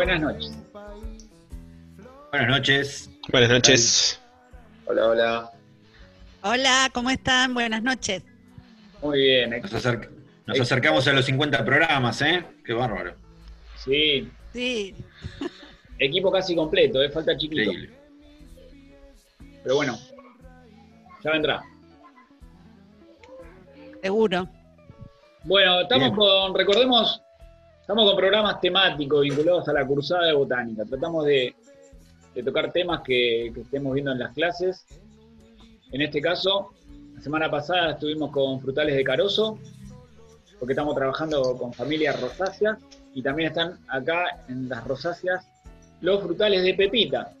[0.00, 0.52] Buenas noches.
[2.30, 3.10] Buenas noches.
[3.30, 4.20] Buenas noches.
[4.86, 5.50] Hola, hola.
[6.42, 7.52] Hola, ¿cómo están?
[7.52, 8.22] Buenas noches.
[9.02, 9.50] Muy bien.
[9.50, 10.08] Nos, acerc-
[10.46, 12.42] nos acercamos a los 50 programas, ¿eh?
[12.64, 13.12] Qué bárbaro.
[13.76, 14.94] Sí, Sí,
[15.98, 17.10] equipo casi completo, ¿eh?
[17.10, 17.60] falta chiquito.
[17.70, 17.94] Increíble.
[19.62, 19.98] Pero bueno,
[21.22, 21.62] ya vendrá.
[24.00, 24.48] seguro.
[25.44, 26.16] Bueno, estamos Bien.
[26.16, 27.20] con, recordemos,
[27.90, 30.84] estamos con programas temáticos vinculados a la cursada de botánica.
[30.84, 31.56] Tratamos de,
[32.44, 34.86] tocar temas que, que estemos viendo en las clases.
[35.90, 36.70] En este caso,
[37.16, 39.58] la semana pasada estuvimos con frutales de carozo,
[40.60, 42.78] porque estamos trabajando con familias rosáceas,
[43.12, 45.44] y también están acá en las rosáceas
[46.00, 47.32] los frutales de pepita.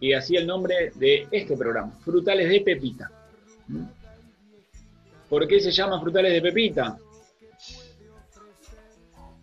[0.00, 3.10] Y así el nombre de este programa, frutales de pepita.
[3.68, 3.84] ¿Mm?
[5.30, 6.98] ¿Por qué se llama frutales de pepita?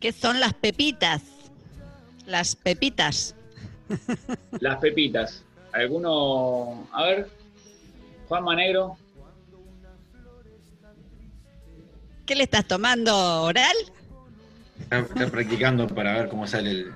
[0.06, 1.24] ¿Qué son las pepitas?
[2.28, 3.36] Las pepitas.
[4.60, 5.44] Las pepitas.
[5.72, 6.88] ¿Alguno?
[6.94, 7.28] A ver.
[8.28, 9.00] Juanma Negro.
[12.28, 13.16] ¿Qué le estás tomando?
[13.46, 13.76] ¿Oral?
[14.80, 16.94] Está, está practicando para ver cómo sale el,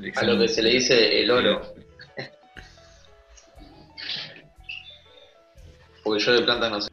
[0.00, 1.74] el A lo que se le dice el oro.
[6.04, 6.90] Porque yo de planta no sé.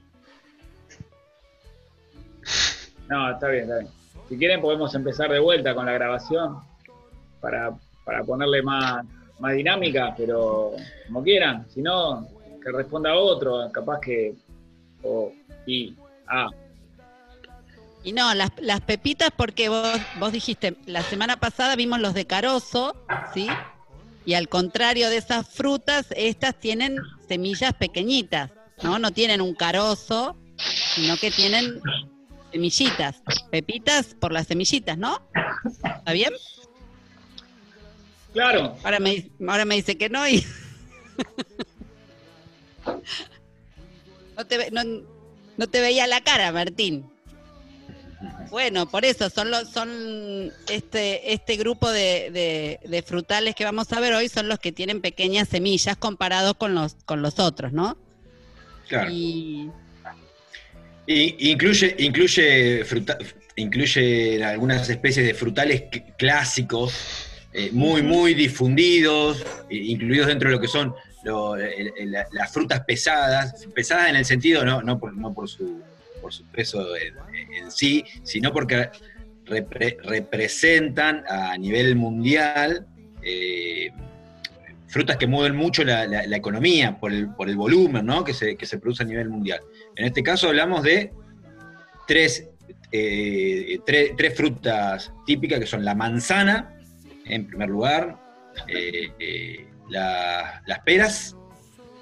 [3.07, 4.04] No, está bien, está bien.
[4.29, 6.57] Si quieren podemos empezar de vuelta con la grabación
[7.41, 9.05] para, para ponerle más,
[9.39, 10.71] más dinámica, pero
[11.07, 11.65] como quieran.
[11.69, 12.27] Si no,
[12.63, 14.33] que responda otro, capaz que...
[15.03, 15.31] O,
[15.67, 15.95] y,
[16.27, 16.49] ah,
[18.03, 22.25] Y no, las, las pepitas porque vos, vos dijiste, la semana pasada vimos los de
[22.25, 22.95] carozo,
[23.33, 23.47] ¿sí?
[24.25, 26.97] Y al contrario de esas frutas, estas tienen
[27.27, 28.49] semillas pequeñitas,
[28.81, 28.97] ¿no?
[28.97, 30.35] No tienen un carozo,
[30.95, 31.79] sino que tienen
[32.55, 33.21] semillitas.
[33.51, 35.21] Pepitas por las semillitas, ¿no?
[35.83, 36.31] ¿Está bien?
[38.33, 40.45] claro, Ahora me, ahora me dice que no y...
[44.37, 44.81] no, te, no,
[45.57, 47.09] no te veía la cara, Martín.
[48.49, 53.91] Bueno, por eso son los, son este, este grupo de, de- de frutales que vamos
[53.91, 57.73] a ver hoy son los que tienen pequeñas semillas comparados con los, con los otros,
[57.73, 57.97] ¿no?
[58.87, 59.11] Claro.
[59.11, 59.69] Y
[61.07, 63.17] Y incluye, incluye, fruta-
[63.55, 66.93] incluye algunas especies de frutales cl- clásicos,
[67.53, 70.93] eh, muy, muy difundidos, incluidos dentro de lo que son
[71.23, 75.33] lo- el- el- la- las frutas pesadas, pesadas en el sentido no, no, por, no
[75.33, 75.81] por, su,
[76.21, 77.15] por su peso en,
[77.55, 78.89] en sí, sino porque
[79.45, 82.85] repre- representan a nivel mundial
[83.23, 83.89] eh,
[84.87, 88.23] frutas que mueven mucho la, la- la economía por el, por el volumen ¿no?
[88.23, 89.59] que, se, que se produce a nivel mundial.
[89.95, 91.11] En este caso hablamos de
[92.07, 92.49] tres,
[92.91, 96.77] eh, tre- tres frutas típicas que son la manzana,
[97.25, 98.17] en primer lugar,
[98.67, 101.35] eh, eh, la- las peras,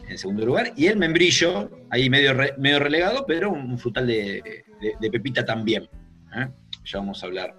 [0.08, 4.64] en segundo lugar, y el membrillo, ahí medio, re- medio relegado, pero un frutal de,
[4.82, 5.84] de- de pepita también.
[6.36, 6.48] ¿eh?
[6.84, 7.56] Ya vamos a hablar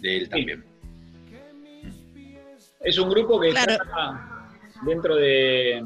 [0.00, 0.64] de él también.
[2.84, 3.72] Es un grupo que Claro.
[3.72, 4.48] está
[4.84, 5.82] dentro de,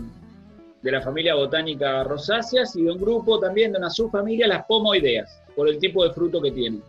[0.82, 5.40] de la familia botánica rosáceas y de un grupo también de una subfamilia, las pomoideas,
[5.54, 6.82] por el tipo de fruto que tienen.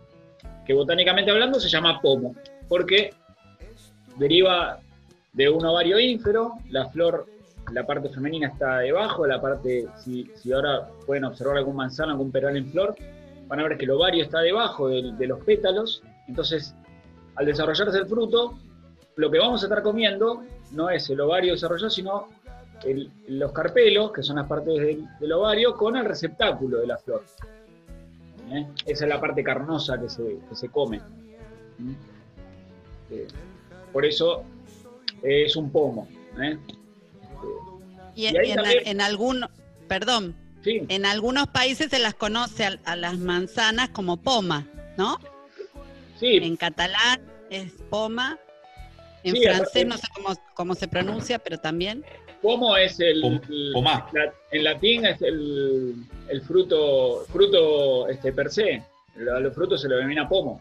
[0.66, 2.34] Que botánicamente hablando se llama pomo,
[2.68, 3.12] porque
[4.16, 4.80] deriva
[5.32, 7.26] de un ovario ínfero, la flor,
[7.72, 12.32] la parte femenina está debajo, la parte, si, si ahora pueden observar algún manzano, algún
[12.32, 12.94] peral en flor,
[13.46, 16.74] van a ver que el ovario está debajo de, de los pétalos, entonces
[17.36, 18.58] al desarrollarse el fruto,
[19.16, 20.42] lo que vamos a estar comiendo
[20.72, 22.28] no es el ovario desarrollado, sino
[22.84, 26.96] el- los carpelos, que son las partes del, del ovario, con el receptáculo de la
[26.98, 27.24] flor.
[28.52, 28.66] ¿Eh?
[28.86, 31.00] Esa es la parte carnosa que se, que se come.
[31.78, 31.92] ¿Mm?
[33.10, 33.26] Eh,
[33.92, 34.42] por eso
[35.22, 36.08] eh, es un pomo.
[36.40, 36.58] ¿eh?
[38.14, 39.46] Y, en, también- en algún,
[39.88, 44.66] perdón, Sí, en algunos países se las conoce a, a las manzanas como poma,
[44.98, 45.16] ¿no?
[46.18, 48.38] sí, En catalán es poma,
[49.24, 52.04] en Sí, francés no sé cómo, cómo se pronuncia, pero también.
[52.42, 53.20] Pomo es el,
[53.82, 55.94] la- en latín es el,
[56.28, 58.82] el fruto, fruto este, per se.
[59.34, 60.60] A los frutos se lo denomina pomo.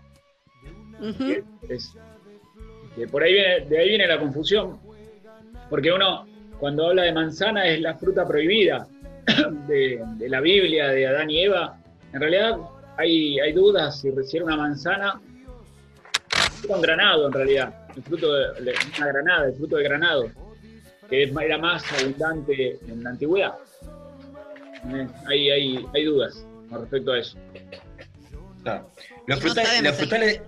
[1.70, 1.94] Es-
[2.96, 4.80] que por ahí viene, de ahí viene la confusión.
[5.70, 6.26] Porque uno,
[6.60, 8.88] cuando habla de manzana, es la fruta prohibida
[9.68, 11.78] de, de la Biblia, de Adán y Eva.
[12.12, 12.58] En realidad
[12.98, 15.22] hay, hay dudas si si era una manzana
[16.66, 20.32] era un granado en realidad, el fruto de, de- una granada, el fruto de granado,
[21.10, 23.54] que es- era más abundante en la antigüedad.
[24.94, 27.38] Eh, Hay, hay, hay dudas con respecto a eso.
[28.64, 28.90] Claro.
[29.28, 30.42] Los, frutales,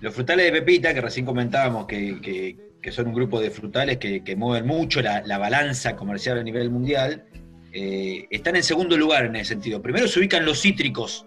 [0.00, 3.96] los frutales de Pepita, que recién comentábamos que, que- que son un grupo de frutales
[3.96, 7.24] que, que mueven mucho la, la balanza comercial a nivel mundial,
[7.72, 9.80] eh, están en segundo lugar en ese sentido.
[9.80, 11.24] Primero se ubican los cítricos,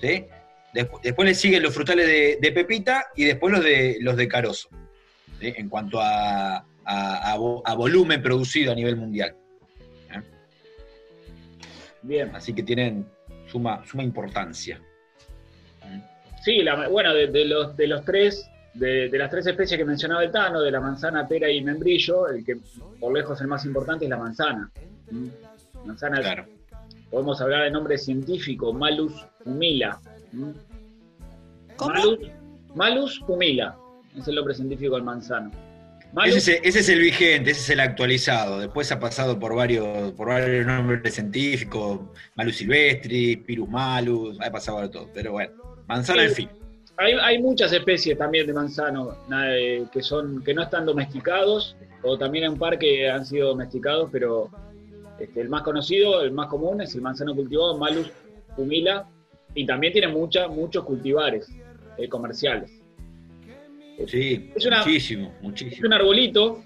[0.00, 0.26] ¿sí?
[0.74, 4.28] Despu- después le siguen los frutales de, de Pepita y después los de, los de
[4.28, 4.68] Carozo,
[5.40, 5.52] ¿sí?
[5.56, 9.34] en cuanto a, a- a vo- a volumen producido a nivel mundial.
[12.02, 12.30] Bien.
[12.34, 13.06] Así que tienen
[13.50, 14.80] suma, suma importancia.
[16.42, 19.84] Sí, la- bueno, de, de los, de los tres, de, de las tres especies que
[19.84, 22.56] mencionaba el Tano, de la manzana, pera y membrillo, el que
[22.98, 24.70] por lejos el más importante es la manzana.
[25.10, 25.26] ¿Mm?
[25.84, 26.46] Manzana es- Claro.
[27.10, 30.00] podemos hablar de nombre científico, Malus humila.
[31.76, 31.94] ¿Cómo?
[31.94, 32.18] Malus,
[32.74, 33.76] Malus humila,
[34.16, 35.50] es el nombre científico del manzano.
[36.12, 38.58] Malus, Ese, es- ese es el vigente, ese es el actualizado.
[38.60, 42.00] Después ha pasado por varios, por varios nombres científicos,
[42.34, 45.08] Malus silvestri, Pirus malus, ha pasado de todo.
[45.14, 45.52] Pero bueno,
[45.86, 46.28] manzana Sí.
[46.28, 46.48] al fin.
[46.96, 49.16] hay, hay muchas especies también de manzano
[49.46, 53.48] eh, que, son, que no están domesticados, o también hay un par que han sido
[53.48, 54.50] domesticados, pero
[55.18, 58.10] este, el más conocido, el más común es el manzano cultivado, Malus
[58.56, 59.08] humila,
[59.54, 61.48] y también tiene mucha, muchos cultivares
[61.98, 62.70] eh, comerciales.
[64.06, 65.86] Sí, Es una- muchísimo, Es muchísimo.
[65.86, 66.62] un arbolito,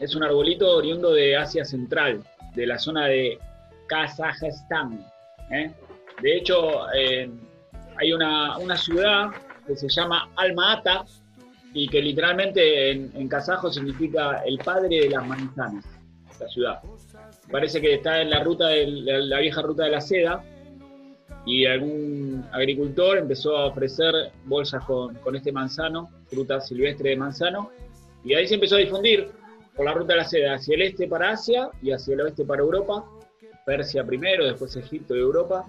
[0.00, 2.22] es un arbolito oriundo de Asia Central,
[2.54, 3.38] de la zona de
[3.88, 5.04] Kazajstán.
[5.50, 5.70] ¿eh?
[6.22, 7.30] De hecho, eh,
[7.98, 9.30] hay una, una ciudad
[9.66, 11.04] que se llama Alma-Ata
[11.74, 15.84] y que literalmente en, en kazajo significa el padre de las manzanas,
[16.40, 16.80] la ciudad.
[17.50, 20.42] Parece que está en la ruta de la, la vieja ruta de la seda
[21.46, 27.70] y algún agricultor empezó a ofrecer bolsas con, este manzano, fruta silvestre de manzano,
[28.24, 29.28] y ahí se empezó a difundir
[29.74, 32.44] por la ruta de la seda hacia el este para Asia y hacia el oeste
[32.44, 33.04] para Europa,
[33.64, 35.64] Persia primero, después Egipto y Europa,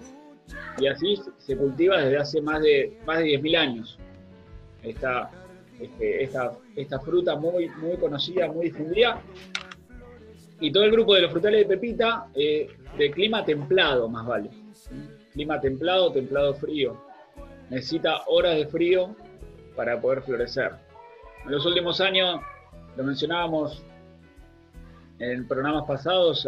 [0.78, 3.98] y así se cultiva desde hace más de, más de 10.000 años.
[4.82, 5.30] Esta,
[5.80, 9.20] este, esta, esta fruta muy, muy conocida, muy difundida.
[10.60, 14.50] Y todo el grupo de los frutales de Pepita eh, de clima templado, más vale.
[15.32, 16.96] Clima templado, templado frío.
[17.70, 19.14] Necesita horas de frío
[19.74, 20.72] para poder florecer.
[21.44, 22.40] En los últimos años,
[22.96, 23.82] lo mencionábamos
[25.18, 26.46] en programas pasados,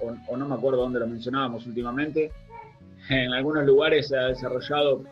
[0.00, 2.32] o, no me acuerdo dónde lo mencionábamos últimamente,
[3.08, 5.04] en algunos lugares se ha desarrollado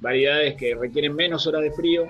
[0.00, 2.08] variedades que requieren menos horas de frío,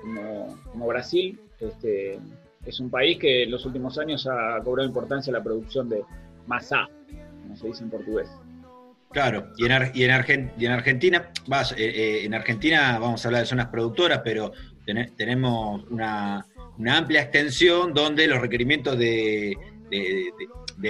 [0.00, 1.38] como, como Brasil.
[1.60, 2.18] Este,
[2.64, 6.04] es un país que en los últimos años ha cobrado importancia la producción de
[6.46, 6.88] masá,
[7.42, 8.28] como se dice en portugués.
[9.10, 13.24] Claro, y en, y en, Argen- y en Argentina, vas, eh, eh, en Argentina vamos
[13.24, 14.52] a hablar de zonas productoras, pero
[14.84, 16.46] tene- tenemos una,
[16.86, 19.56] amplia extensión donde los requerimientos de,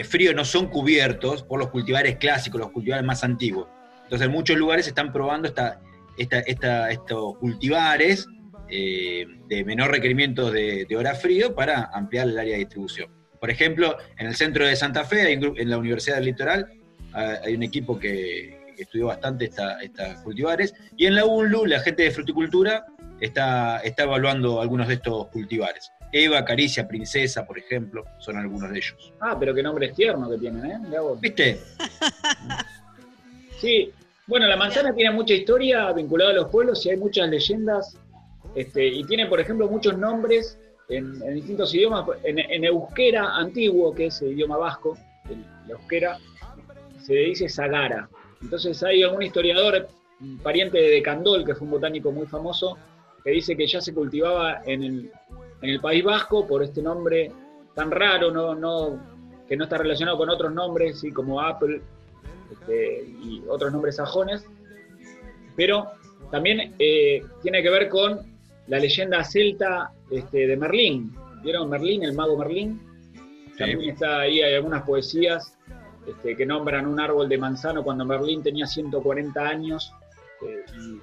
[0.04, 3.68] frío no son cubiertos por los cultivares clásicos, los cultivares más antiguos.
[4.02, 5.80] Entonces en muchos lugares están probando esta,
[6.16, 8.26] esta, esta- estos cultivares
[8.68, 13.10] eh, de menor requerimiento de, de hora frío para ampliar el área de distribución.
[13.40, 16.66] Por ejemplo, en el centro de Santa Fe, en la Universidad del Litoral,
[17.18, 21.80] hay un equipo que, que estudió bastante esta- estas cultivares, y en la UNLU, la
[21.80, 22.86] gente de fruticultura
[23.20, 25.90] está, está evaluando algunos de estos cultivares.
[26.12, 29.12] Eva, Caricia, Princesa, por ejemplo, son algunos de ellos.
[29.20, 30.78] Ah, pero qué nombres tiernos que tienen, ¿eh?
[31.20, 31.60] ¿Viste?
[33.60, 33.90] Sí,
[34.26, 37.96] bueno, la manzana tiene mucha historia vinculada a los pueblos y hay muchas leyendas.
[38.54, 40.58] Este, y tiene, por ejemplo, muchos nombres
[40.88, 42.06] en, en distintos idiomas.
[42.24, 44.96] En, en euskera antiguo, que es el idioma vasco,
[45.28, 46.18] el, el euskera,
[47.08, 48.06] se le dice Sagara.
[48.42, 49.88] Entonces hay algún historiador,
[50.42, 52.76] pariente de Candol, que fue un botánico muy famoso,
[53.24, 55.10] que dice que ya se cultivaba en el,
[55.62, 57.32] en el País Vasco por este nombre
[57.74, 59.00] tan raro, no, no,
[59.48, 61.10] que no está relacionado con otros nombres, ¿sí?
[61.10, 61.80] como Apple
[62.52, 64.44] este, y otros nombres sajones,
[65.56, 65.86] pero
[66.30, 68.20] también eh, tiene que ver con
[68.66, 71.14] la leyenda celta este, de Merlín.
[71.42, 72.82] ¿Vieron Merlín, el mago Merlín?
[73.56, 75.54] También está ahí, hay algunas poesías
[76.08, 79.92] este, que nombran un árbol de manzano cuando Merlín tenía 140 años
[80.42, 80.98] eh,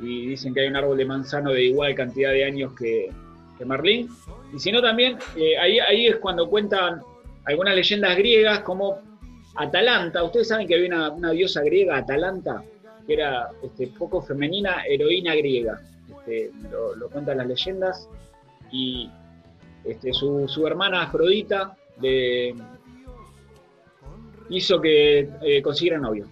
[0.00, 3.10] y, dicen que hay un árbol de manzano de igual cantidad de años que,
[3.58, 4.08] de Merlín.
[4.54, 7.02] Y si no también, eh, ahí, ahí es cuando cuentan
[7.44, 8.98] algunas leyendas griegas como
[9.54, 10.22] Atalanta.
[10.24, 12.62] Ustedes saben que había una, una diosa griega, Atalanta,
[13.06, 15.80] que era este, poco femenina, heroína griega.
[16.10, 18.08] Este, lo, lo cuentan las leyendas.
[18.70, 19.10] Y
[19.84, 22.54] este, su, su hermana Afrodita le
[24.50, 26.26] hizo que eh, consiguiera novio.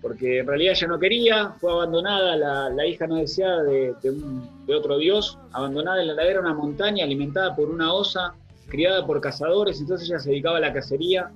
[0.00, 3.94] Porque en realidad ella no quería, fue abandonada, la, la hija no deseada de,
[4.66, 8.34] de otro dios, abandonada en la ladera de una montaña, alimentada por una osa,
[8.68, 11.30] criada por cazadores, entonces ella se dedicaba a la cacería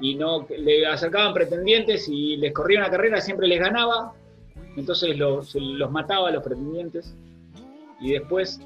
[0.00, 4.12] y no le acercaban pretendientes y les corría una carrera, siempre les ganaba,
[4.76, 7.14] entonces los, los mataba a los pretendientes.
[8.00, 8.60] Y después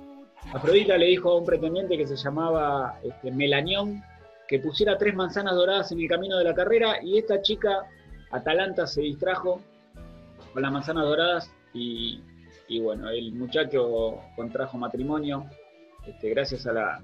[0.52, 4.02] Afrodita le dijo a un pretendiente que se llamaba este, Melanión
[4.48, 7.86] que pusiera tres manzanas doradas en el camino de la carrera y esta chica,
[8.30, 9.60] Atalanta, se distrajo
[10.52, 12.20] con las manzanas doradas y,
[12.80, 15.46] bueno, el muchacho contrajo matrimonio
[16.06, 17.02] este, gracias a la,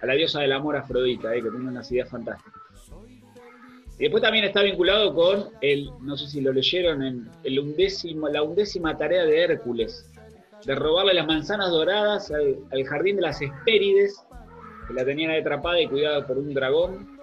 [0.00, 2.60] a la diosa del amor Afrodita, eh, que tiene unas ideas fantásticas.
[3.98, 8.28] Y después también está vinculado con el, no sé si lo leyeron, en el undécimo,
[8.28, 10.10] la undécima tarea de Hércules,
[10.64, 14.24] de robarle las manzanas doradas al, al jardín de las Hespérides,
[14.90, 17.18] que la tenían atrapada y cuidada por un dragón.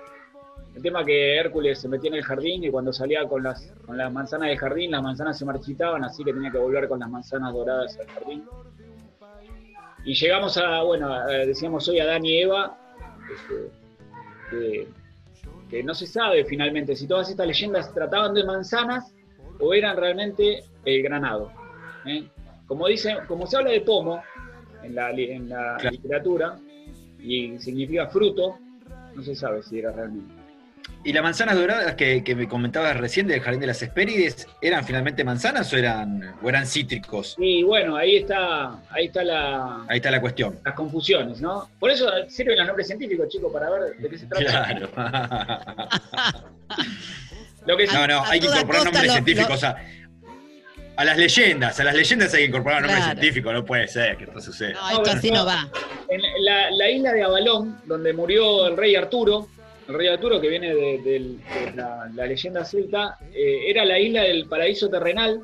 [0.76, 3.98] El tema que Hércules se metía en el jardín y cuando salía con las, con
[3.98, 7.10] las manzanas del jardín, las manzanas se marchitaban, así que tenía que volver con las
[7.10, 8.44] manzanas doradas al jardín.
[10.06, 12.78] Y llegamos a, bueno, a- decíamos hoy Adán y Eva,
[13.34, 13.72] este,
[14.52, 14.88] que,
[15.70, 19.14] que no se sabe finalmente si todas estas leyendas trataban de manzanas
[19.60, 21.52] o eran realmente el granado.
[22.06, 22.28] ¿eh?
[22.68, 24.22] Como, dice, como se habla de pomo
[24.84, 25.90] en la, en la Claro.
[25.92, 26.56] literatura
[27.20, 28.58] y significa fruto,
[29.16, 30.34] no se sabe si era realmente.
[31.04, 34.86] ¿Y las manzanas doradas que, que me comentabas recién del Jardín de las Hespérides, eran
[34.86, 37.36] finalmente manzanas o eran, o eran cítricos?
[37.38, 40.60] Y bueno, ahí está, ahí está la, Ahí está la cuestión.
[40.64, 41.70] las confusiones, ¿no?
[41.80, 44.46] Por eso sirven los nombres científicos, chicos, para ver de qué se trata.
[44.46, 44.90] Claro.
[47.66, 49.76] Lo que sí- No, no, hay que incorporar nombres lo- científicos a,
[50.98, 51.80] a las leyendas.
[51.80, 53.20] A las leyendas hay que incorporar nombres Claro.
[53.20, 53.54] científicos.
[53.54, 54.74] No puede ser que esto suceda.
[54.74, 55.46] No, esto así no.
[55.46, 55.70] va.
[56.10, 59.48] En la, la isla de Avalón, donde murió el rey Arturo,
[59.88, 63.98] el rey Arturo que viene de, del- de la, la leyenda celta, eh, era la
[64.00, 65.40] isla del paraíso terrenal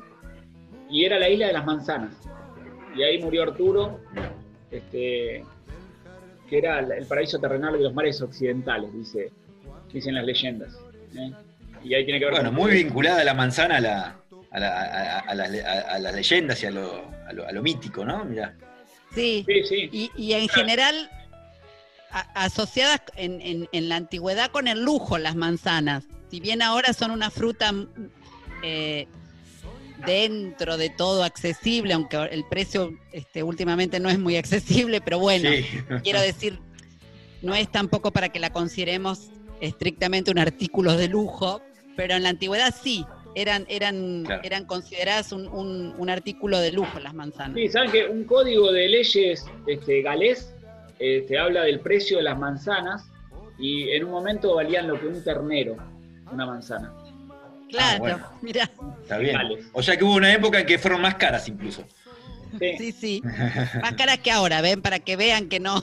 [0.90, 2.10] y era la isla de las manzanas.
[2.96, 4.00] Y ahí murió Arturo,
[4.70, 5.44] este,
[6.48, 9.30] que era el el paraíso terrenal de los mares occidentales, dice,
[9.92, 10.76] dicen las leyendas.
[11.16, 11.30] ¿eh?
[11.84, 14.16] Y ahí tiene que ver Bueno, con- muy vinculada la manzana a, la,
[14.54, 17.52] a, la- a- a las, a- a las leyendas y a lo, a lo- a
[17.52, 18.24] lo mítico, ¿no?
[18.24, 18.54] Mirá.
[19.14, 19.44] Sí.
[19.46, 19.88] Sí, sí.
[19.92, 21.10] Y, y en general
[22.10, 26.04] a- asociadas en, en- en la antigüedad con el lujo las manzanas.
[26.30, 27.86] Si bien ahora son una fruta mm,
[28.62, 29.06] eh,
[30.06, 35.48] dentro de todo accesible, aunque el precio este, últimamente no es muy accesible, pero bueno,
[35.50, 35.64] Sí.
[36.02, 36.58] quiero decir,
[37.42, 39.28] no es tampoco para que la consideremos
[39.60, 41.62] estrictamente un artículo de lujo,
[41.96, 44.42] pero en la antigüedad sí, eran, eran, Claro.
[44.44, 47.56] eran consideradas un, un- un artículo de lujo las manzanas.
[47.56, 50.54] Sí, saben que un código de leyes este, galés
[50.98, 53.04] este, habla del precio de las manzanas
[53.58, 55.76] y en un momento valían lo que un ternero,
[56.32, 56.92] una manzana.
[57.70, 58.18] Claro, bueno.
[58.42, 58.70] mira,
[59.02, 59.36] Está bien.
[59.72, 61.84] O sea que hubo una época en que fueron más caras incluso.
[62.60, 62.74] Sí.
[62.78, 63.22] sí, sí.
[63.82, 65.82] Más caras que ahora, ven, para que vean que no,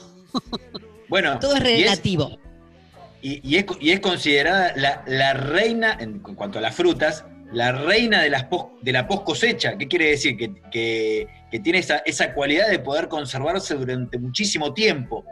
[1.10, 2.38] Bueno, todo es y es- relativo.
[3.20, 7.72] Y, y es, y es considerada la, la reina, en cuanto a las frutas, la
[7.72, 8.46] reina de, las
[8.80, 9.76] de la post cosecha.
[9.76, 10.36] ¿Qué quiere decir?
[10.36, 15.24] Que, que- tiene esa, esa cualidad de poder conservarse durante muchísimo tiempo.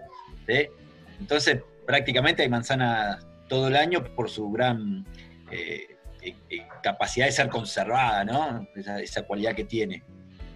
[1.19, 5.07] Entonces, prácticamente hay manzanas todo el año por su gran
[5.51, 5.87] eh,
[6.23, 8.67] eh, eh, capacidad de ser conservada, ¿no?
[8.77, 9.97] Esa, esa cualidad que tiene.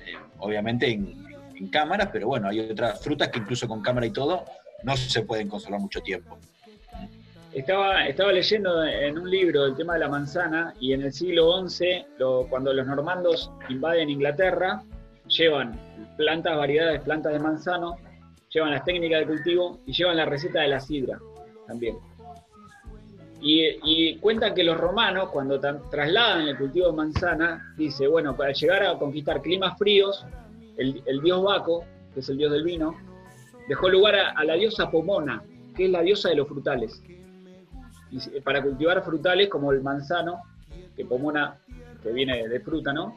[0.06, 4.10] Eh, obviamente en, en cámaras, pero bueno, hay otras frutas que incluso con cámara y
[4.10, 4.44] todo
[4.82, 6.38] no se pueden conservar mucho tiempo.
[7.54, 12.04] Estaba, leyendo en un libro el tema de la manzana y en el siglo XI,
[12.50, 14.82] cuando los normandos invaden Inglaterra,
[15.28, 15.78] llevan
[16.16, 17.96] plantas, variedades, plantas de manzano,
[18.50, 21.20] llevan las técnicas de cultivo y llevan la receta de la sidra
[21.68, 21.96] también.
[23.40, 28.82] Y, cuentan que los romanos, cuando trasladan el cultivo de manzana, dice, bueno, para llegar
[28.82, 30.26] a conquistar climas fríos,
[30.76, 31.84] el, dios Baco,
[32.14, 32.96] que es el dios del vino,
[33.68, 35.44] dejó lugar a la diosa Pomona,
[35.76, 37.00] que es la diosa de los frutales.
[38.42, 40.42] Para cultivar frutales como el manzano,
[40.96, 41.56] que Pomona,
[42.02, 43.16] que viene de, fruta, ¿no?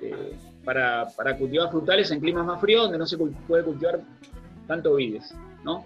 [0.00, 4.00] Eh, para, para cultivar frutales en climas más fríos donde no se puede cultivar
[4.66, 5.32] tanto vides,
[5.64, 5.84] ¿no?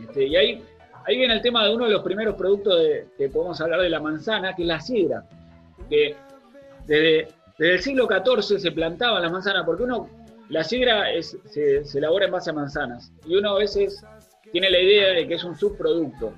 [0.00, 0.64] Este, y ahí,
[1.06, 3.88] ahí viene el tema de uno de los primeros productos de- que podemos hablar de
[3.90, 5.24] la manzana, que es la sidra.
[5.88, 6.16] Que
[6.86, 10.08] desde, desde el siglo XIV se plantaban las manzanas, porque uno
[10.48, 14.04] la sidra es- se, se elabora en base a manzanas y uno a veces
[14.50, 16.32] tiene la idea de que es un subproducto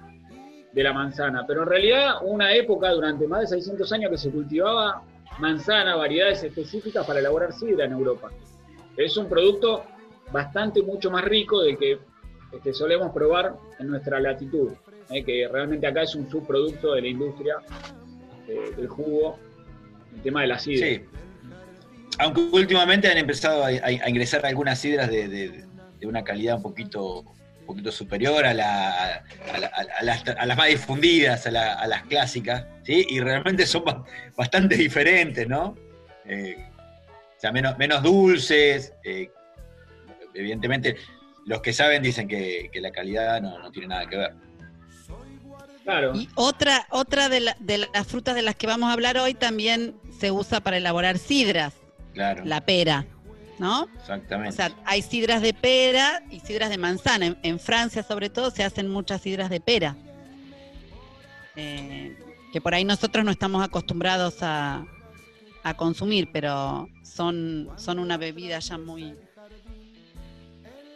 [0.74, 4.30] de la manzana, pero en realidad una época durante más de 600 años que se
[4.30, 5.02] cultivaba
[5.38, 8.30] manzana, variedades específicas para elaborar sidra en Europa.
[8.96, 9.84] Es un producto
[10.32, 11.98] bastante mucho más rico del que
[12.52, 14.72] este, solemos probar en nuestra latitud,
[15.10, 15.24] ¿eh?
[15.24, 17.56] que realmente acá es un subproducto de la industria
[18.48, 19.38] eh, del jugo,
[20.14, 20.86] el tema de la sidra.
[20.86, 21.02] Sí.
[22.18, 23.72] Aunque últimamente han empezado a,
[24.08, 25.64] ingresar algunas sidras de-
[26.00, 27.24] de una calidad un poquito,
[27.64, 29.66] un poquito superior a, la- a la-
[29.98, 33.06] a las, a las más difundidas, a, la- a las clásicas, ¿sí?
[33.08, 34.04] Y realmente son ba-
[34.36, 35.74] bastante diferentes, ¿no?
[36.26, 36.56] Eh,
[37.36, 38.92] o sea, menos, menos dulces.
[39.02, 39.30] eh,
[40.34, 40.96] evidentemente,
[41.46, 44.34] los que saben dicen que, que la calidad no, no tiene nada que ver.
[45.84, 46.14] Claro.
[46.14, 49.34] Y otra, otra de, la- de las frutas de las que vamos a hablar hoy
[49.34, 51.74] también se usa para elaborar sidras,
[52.14, 53.06] Claro, la pera,
[53.58, 53.84] ¿no?
[53.84, 54.56] O exactamente.
[54.56, 57.26] sea, hay sidras de pera y sidras de manzana.
[57.26, 59.96] En, en Francia, sobre todo, se hacen muchas sidras de pera.
[61.56, 62.16] Eh,
[62.52, 64.84] que por ahí nosotros no estamos acostumbrados a,
[65.62, 69.14] a consumir, pero son, son una bebida ya muy.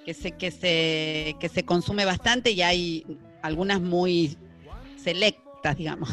[0.04, 3.04] que se, que se, que se consume bastante y hay
[3.42, 4.36] algunas muy
[4.96, 6.08] selectas, digamos.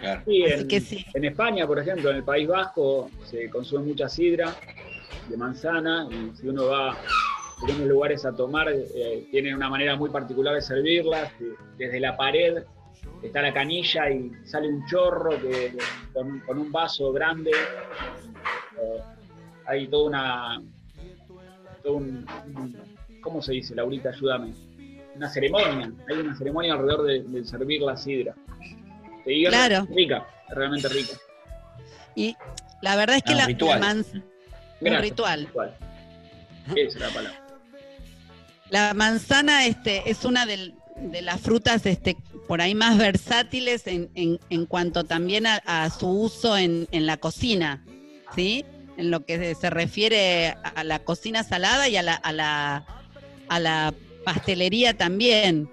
[0.00, 0.22] claro.
[0.26, 1.04] Sí, Así en, que sí.
[1.14, 4.54] en España, por ejemplo, en el País Vasco, se consume mucha sidra
[5.28, 6.96] de manzana y si uno va a
[7.62, 11.30] algunos lugares a tomar, eh, tienen una manera muy particular de servirlas.
[11.38, 12.62] de- Desde la pared
[13.22, 15.76] está la canilla y sale un chorro que,
[16.12, 17.50] con, con un vaso grande.
[17.50, 19.00] Eh,
[19.66, 20.62] hay toda una.
[21.82, 24.10] todo un- un- ¿Cómo se dice, Laurita?
[24.10, 24.52] Ayúdame.
[25.16, 25.90] Una ceremonia.
[26.08, 28.34] Hay una ceremonia alrededor de, de servir la sidra.
[29.24, 29.86] Y es Claro.
[29.94, 31.14] Rica, realmente rica.
[32.14, 32.36] Y
[32.82, 33.48] la verdad es que Ah, la, la
[34.80, 35.46] un ritual.
[35.46, 35.76] Ritual.
[36.74, 37.42] Esa es la palabra.
[38.70, 42.16] La manzana este, es una del- de las frutas este,
[42.48, 47.06] por ahí más versátiles en, en- en cuanto también a, a su uso en, en
[47.06, 47.84] la cocina,
[48.34, 48.64] ¿sí?
[48.96, 52.86] En lo que se refiere a la cocina salada y a la, a la,
[53.48, 55.68] a la pastelería también.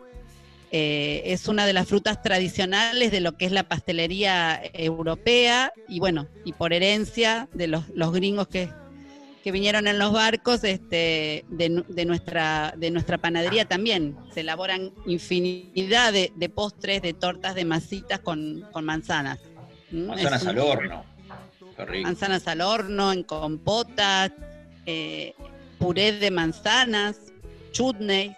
[0.76, 6.00] Eh, es una de las frutas tradicionales de lo que es la pastelería europea y
[6.00, 8.70] bueno, y por herencia de los, los gringos que,
[9.44, 14.16] que vinieron en los barcos este, de, nu- de nuestra, de nuestra panadería también.
[14.34, 19.40] Se elaboran infinidad de, de postres, de tortas, de masitas con, con manzanas.
[19.92, 20.06] ¿Mm?
[20.08, 21.06] Manzanas Es un- al horno.
[22.04, 24.32] Manzanas al horno, en compotas,
[24.86, 25.34] eh,
[25.78, 27.18] puré de manzanas,
[27.72, 28.32] chutneys,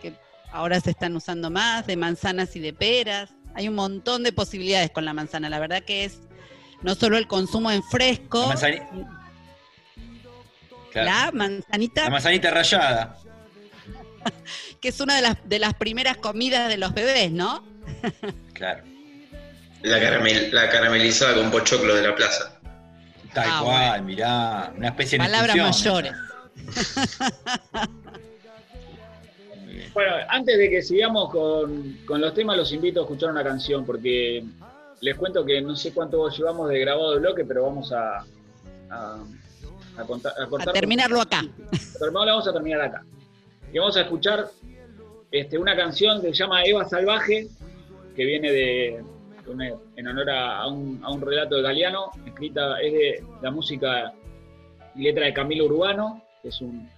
[0.00, 0.14] que
[0.52, 3.30] ahora se están usando más, de manzanas y de peras.
[3.54, 5.50] Hay un montón de posibilidades con la manzana.
[5.50, 6.20] La verdad que es
[6.82, 8.88] no solo el consumo en fresco, La,
[10.92, 11.06] Claro.
[11.06, 13.16] la manzanita, La manzanita rallada.
[14.80, 17.64] que es una de las, de las primeras comidas de los bebés, ¿no?
[18.52, 18.82] Claro.
[19.82, 22.58] La, caramel, la caramelizada con pochoclo de la plaza.
[23.32, 24.72] Tal Ah, cual, mirá.
[24.76, 26.12] Una especie de Palabras mayores.
[29.94, 33.84] Bueno, antes de que sigamos con, con los temas, los invito a escuchar una canción,
[33.84, 34.44] porque
[35.00, 38.24] les cuento que no sé cuánto llevamos de grabado de bloque, pero vamos a,
[38.90, 39.18] a,
[39.98, 40.32] a contar.
[40.38, 41.42] A, A cortar- terminarlo acá.
[41.98, 43.04] Pero no la vamos a terminar acá.
[43.72, 44.46] Y vamos a escuchar
[45.30, 47.48] este, una canción que se llama Eva Salvaje,
[48.16, 49.04] que viene de,
[49.96, 54.12] en honor a, a un, a un relato de Galeano, escrita, es de la música
[54.94, 56.88] y letra de Camilo Urbano, que es un,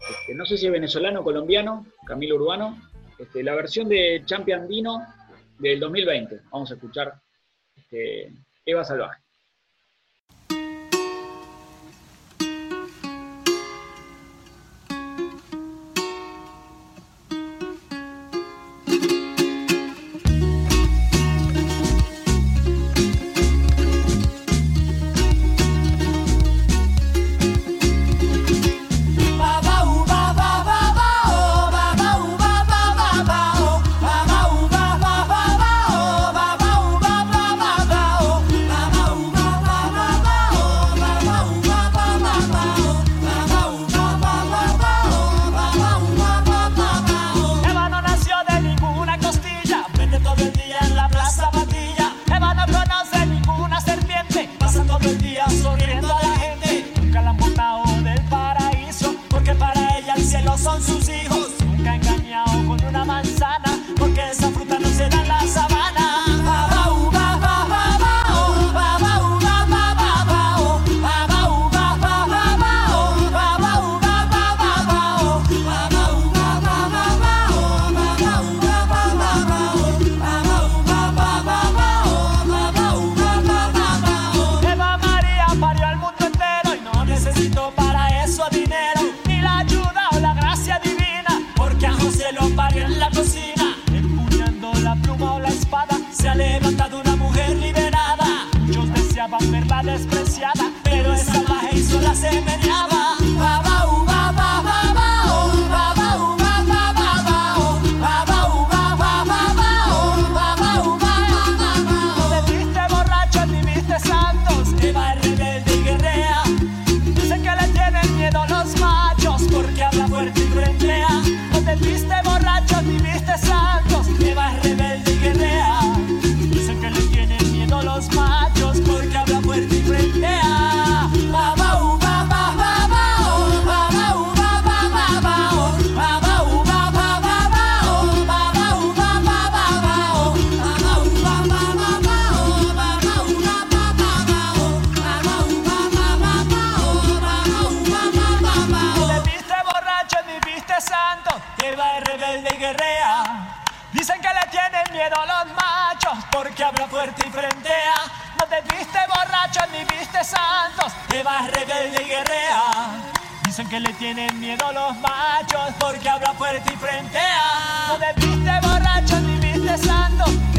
[0.00, 2.76] este, no sé si es venezolano o colombiano, Camilo Urbano,
[3.18, 5.00] este, la versión de Champion Dino
[5.58, 6.40] del 2020.
[6.50, 7.14] Vamos a escuchar
[7.76, 8.32] este,
[8.66, 9.22] Eva Salvaje.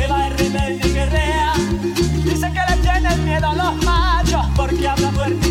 [0.06, 0.86] Te vas rebelde.
[2.24, 5.45] Dicen que le tienen miedo los machos, porque habla fuerte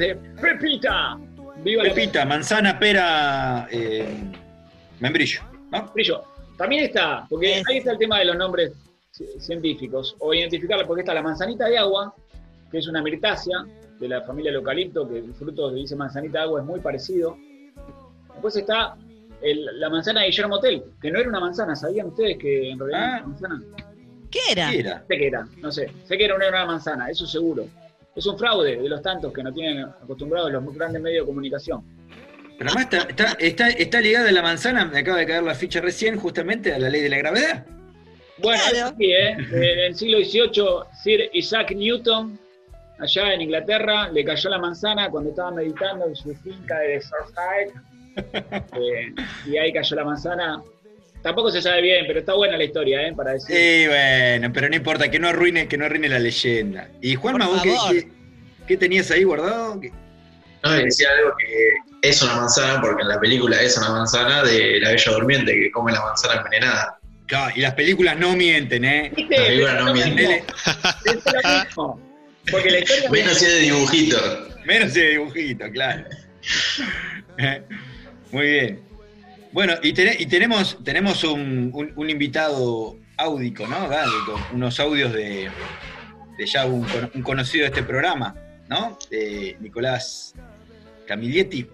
[0.00, 1.18] de Pepita.
[1.62, 4.06] Viva la Pepita, manzana, pera, eh,
[5.00, 5.40] membrillo.
[5.70, 5.90] ¿no?
[5.92, 6.22] Brillo.
[6.56, 8.72] También está, porque Es- ahí está el tema de los nombres
[9.16, 12.14] ci- científicos, o identificarla, porque está la manzanita de agua,
[12.70, 13.58] que es una mirtácea
[13.98, 16.80] de la familia del eucalipto, que el fruto que dice manzanita de agua es muy
[16.80, 17.36] parecido.
[18.32, 18.96] Después está
[19.42, 22.78] el- la manzana de Guillermo Tell, que no era una manzana, ¿sabían ustedes que en
[22.78, 23.06] realidad Ah.
[23.08, 23.62] era una manzana?
[24.30, 24.70] ¿Qué era?
[24.70, 25.04] ¿Qué era?
[25.08, 27.66] Sé que era, no sé, sé que era una, una manzana, eso seguro.
[28.18, 31.84] Es un fraude de los tantos que no tienen acostumbrados los grandes medios de comunicación.
[32.58, 35.80] Pero además está, está, está, está ligada la manzana, me acaba de caer la ficha
[35.80, 37.64] recién, justamente a la ley de la gravedad.
[38.38, 38.96] Bueno, Claro.
[38.98, 39.36] sí, ¿eh?
[39.52, 40.64] En el siglo XVIII,
[41.00, 42.36] Sir Isaac Newton,
[42.98, 47.72] allá en Inglaterra, le cayó la manzana cuando estaba meditando en su finca de Surfside.
[48.80, 49.14] Eh,
[49.46, 50.60] y ahí cayó la manzana.
[51.22, 53.12] Tampoco se sabe bien, pero está buena la historia, ¿eh?
[53.14, 53.54] Para decir.
[53.56, 56.88] Sí, bueno, pero no importa, que no arruine, que no arruine la leyenda.
[57.02, 58.08] Y Juanma, ¿vos qué, qué-
[58.66, 59.80] qué tenías ahí guardado?
[59.80, 59.92] ¿Qué-
[60.62, 64.80] No, decía algo que es una manzana, porque en la película es una manzana de
[64.80, 66.98] la Bella Durmiente que come la manzana envenenada.
[67.26, 69.12] Claro, y las películas no mienten, ¿eh?
[69.14, 69.36] ¿Viste?
[69.38, 70.22] La película Es no lo miente.
[70.22, 70.46] mismo.
[71.04, 72.00] Es lo mismo.
[72.50, 73.10] Porque la historia.
[73.10, 74.48] Menos si es de dibujito.
[74.64, 76.04] Menos de dibujito, claro.
[78.32, 78.87] Muy bien.
[79.52, 81.72] Bueno, y, tene- y tenemos, tenemos un,
[82.10, 83.88] invitado áudico, ¿no?
[84.52, 85.50] Unos audios de,
[86.46, 88.34] ya un, cono- un conocido de este programa,
[88.68, 88.98] ¿no?
[89.10, 90.34] De Nicolás
[91.06, 91.66] Camilletti,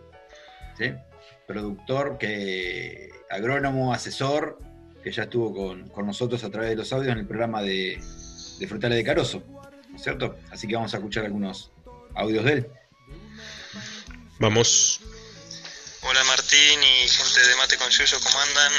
[1.46, 4.58] productor, que, agrónomo, asesor,
[5.02, 7.98] que ya estuvo con, nosotros a través de los audios en el programa de,
[8.58, 9.42] de Frutales de Carozo,
[9.90, 10.36] ¿no es cierto?
[10.50, 11.72] Así que vamos a escuchar algunos
[12.14, 12.66] audios de él.
[14.38, 15.00] Vamos.
[16.14, 18.72] Hola Martín y gente de Mate con Yuyo, ¿cómo andan?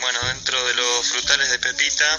[0.00, 2.18] Bueno, dentro de los frutales de Pepita,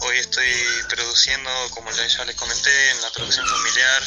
[0.00, 0.52] hoy estoy
[0.88, 4.02] produciendo, como ya les comenté, en la producción familiar,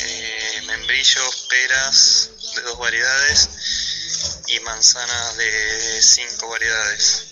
[0.00, 3.48] eh, membrillos, peras de dos variedades
[4.48, 7.22] y manzanas de cinco variedades.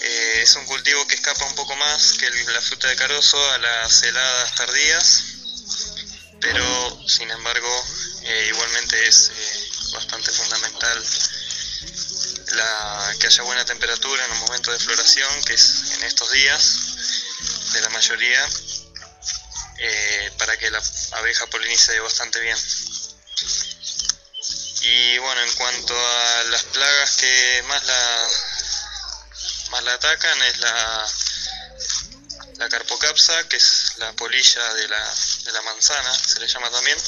[0.00, 3.58] Eh, es un cultivo que escapa un poco más que la fruta de carozo a
[3.58, 5.24] las heladas tardías,
[6.40, 7.84] pero sin embargo
[8.30, 11.04] eh, igualmente es eh, bastante fundamental
[13.18, 17.80] que haya buena temperatura en un momento de floración, que es en estos días, de
[17.80, 18.48] la mayoría,
[19.78, 22.56] eh, para que la abeja polinice bastante bien.
[24.82, 28.28] Y bueno, en cuanto a las plagas que más la,
[29.70, 31.06] más la atacan es la,
[32.58, 35.14] la carpocapsa, que es la polilla de la,
[35.44, 36.98] de la manzana, se le llama también,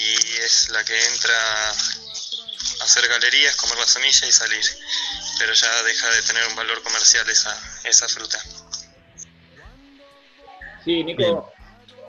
[0.00, 1.34] y es la que entra
[1.68, 4.64] a hacer galerías, comer la semilla y salir,
[5.38, 8.38] pero ya deja de tener un valor comercial esa, esa fruta.
[10.84, 11.52] Sí, Nico,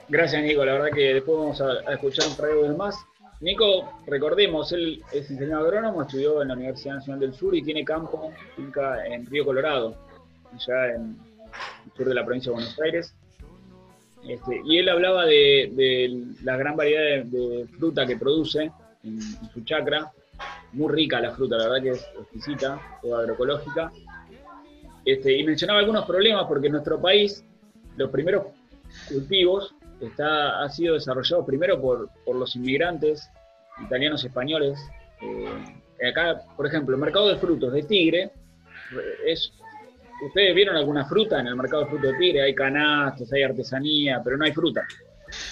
[0.08, 2.94] gracias Nico, la verdad que después vamos a, a escuchar un audios más.
[3.40, 7.84] Nico, recordemos, él es ingeniero agrónomo, estudió en la Universidad Nacional del Sur y tiene
[7.84, 9.98] campo, finca en Río Colorado,
[10.54, 11.18] allá en
[11.84, 13.12] el sur de la provincia de Buenos Aires.
[14.28, 18.70] Este, y él hablaba de, de la gran variedad de, fruta que produce
[19.02, 20.12] en, en su chacra,
[20.72, 23.92] muy rica la fruta, la verdad que es exquisita, toda agroecológica.
[25.04, 27.44] Este, y mencionaba algunos problemas porque en nuestro país
[27.96, 28.46] los primeros
[29.08, 33.28] cultivos está, ha sido desarrollado primero por, por los inmigrantes
[33.84, 34.78] italianos españoles.
[35.20, 38.30] Eh, acá, por ejemplo, el mercado de frutos de Tigre eh,
[39.26, 39.52] es
[40.22, 44.20] ustedes vieron alguna fruta en el mercado de fruto de Tigre, hay canastos, hay artesanía,
[44.22, 44.86] pero no hay fruta.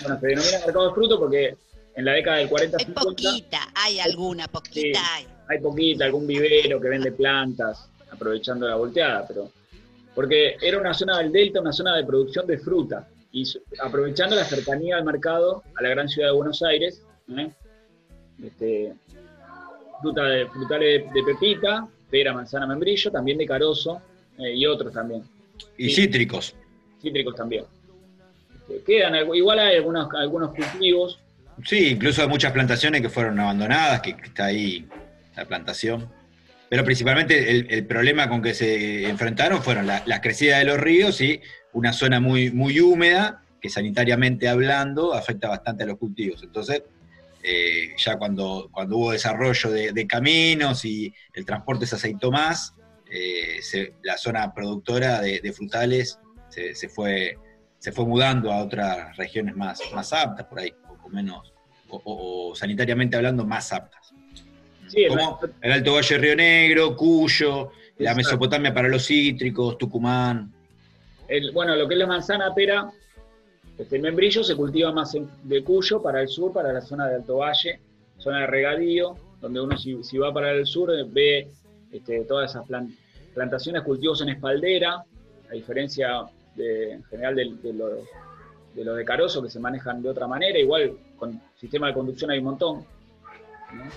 [0.03, 1.57] Bueno, se denomina mercado de fruto porque
[1.95, 4.93] en la década del 40 Hay poquita, hay alguna, poquita Sí.
[5.15, 5.27] hay.
[5.49, 9.51] hay poquita, algún vivero que vende plantas, aprovechando la volteada, pero
[10.15, 13.45] porque era una zona del delta, una zona de producción de fruta, y
[13.81, 17.01] aprovechando la cercanía al mercado, a la gran ciudad de Buenos Aires,
[17.37, 17.51] ¿eh?
[18.45, 18.93] este,
[20.01, 24.03] fruta de, frutales de, de pepita, pera, manzana, membrillo, también de carozo,
[24.41, 25.23] eh, y otros también,
[25.79, 26.55] Y cítricos.
[27.01, 27.65] cítricos también.
[28.69, 31.19] Este, quedan, igual hay algunos, algunos cultivos,
[31.67, 34.89] Sí, incluso hay muchas plantaciones que fueron abandonadas, que está ahí
[35.37, 36.09] la plantación.
[36.71, 40.79] Pero principalmente el, el problema con que se enfrentaron fueron la, la crecida de los
[40.81, 41.39] ríos y
[41.75, 46.43] una zona muy, muy húmeda, que sanitariamente hablando afecta bastante a los cultivos.
[46.43, 46.83] Entonces,
[47.43, 52.73] eh, ya cuando, cuando hubo desarrollo de, de caminos y el transporte se aceitó más,
[53.11, 56.19] eh, se- la zona productora de, de frutales
[56.49, 57.37] se, se fue,
[57.79, 60.73] se fue mudando a otras regiones más, más aptas por ahí,
[61.05, 61.53] o menos,
[61.89, 64.13] o, o- o sanitariamente hablando, más aptas.
[64.89, 68.15] Sí, Como el Alto Valle Río Negro, Cuyo, la.
[68.15, 70.53] Mesopotamia para los cítricos, Tucumán.
[71.29, 72.91] El- bueno, lo que es la manzana pera,
[73.79, 77.07] este, el membrillo se cultiva más en- de Cuyo para el sur, para la zona
[77.09, 77.79] de Alto Valle,
[78.19, 81.49] zona de regadío, donde uno si, si va para el sur ve
[81.93, 82.95] este, todas esas plan-
[83.35, 85.05] plantaciones, cultivos en espaldera,
[85.51, 86.25] a diferencia
[86.55, 88.09] de, en general de, los
[88.75, 92.31] de los de Carozo que se manejan de otra manera, igual con sistema de conducción
[92.31, 92.87] hay un montón.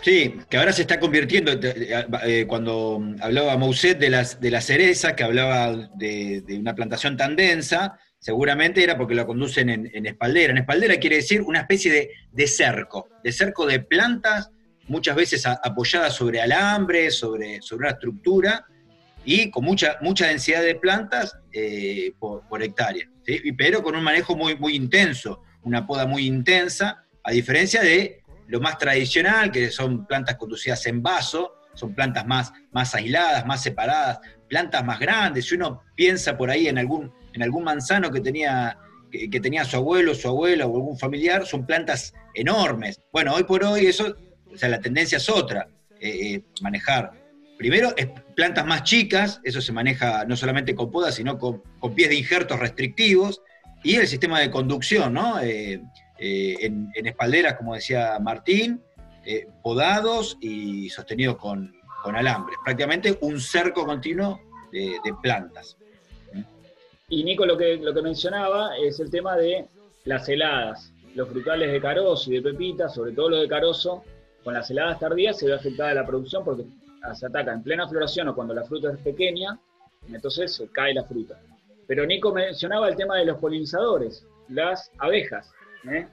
[0.01, 4.61] Sí, que ahora se está convirtiendo, eh, eh, cuando hablaba Mousset de las, de la
[4.61, 10.51] cereza, que hablaba de, una plantación tan densa, seguramente era porque lo conducen en, espaldera.
[10.51, 14.51] En espaldera quiere decir una especie de cerco, de cerco de plantas,
[14.87, 18.65] muchas veces a- apoyadas sobre alambre, sobre, sobre una estructura,
[19.25, 23.09] y con mucha, mucha densidad de plantas eh, por, hectárea,
[23.57, 28.59] pero con un manejo muy, muy intenso, una poda muy intensa, a diferencia de lo
[28.59, 34.19] más tradicional, que son plantas conducidas en vaso, son plantas más, más aisladas, más separadas,
[34.49, 35.45] plantas más grandes.
[35.47, 38.77] Si uno piensa por ahí en algún, en algún manzano que tenía,
[39.09, 43.01] que tenía su abuelo, su abuela o algún familiar, son plantas enormes.
[43.11, 44.15] Bueno, hoy por hoy eso,
[44.53, 45.67] o sea, la tendencia es otra,
[45.99, 47.11] eh, eh, manejar.
[47.57, 47.93] Primero,
[48.35, 52.15] plantas más chicas, eso se maneja no solamente con podas, sino con, con pies de
[52.15, 53.41] injertos restrictivos,
[53.83, 55.39] y el sistema de conducción, ¿no?
[55.41, 55.81] Eh,
[56.19, 58.81] en, espalderas, como decía Martín,
[59.61, 62.57] podados y sostenidos con, con alambres.
[62.63, 64.39] Prácticamente un cerco continuo
[64.71, 65.75] de, de plantas.
[67.09, 69.67] Y Nico lo que, lo que mencionaba es el tema de
[70.05, 70.91] las heladas.
[71.13, 74.03] Los frutales de carozo y de pepita, sobre todo los de carozo,
[74.43, 76.65] con las heladas tardías se ve afectada la producción porque
[77.13, 79.57] se ataca en plena floración o cuando la fruta es pequeña,
[80.11, 81.39] entonces se cae la fruta.
[81.87, 85.51] Pero Nico mencionaba el tema de los polinizadores, las abejas.
[85.91, 86.07] ¿eh?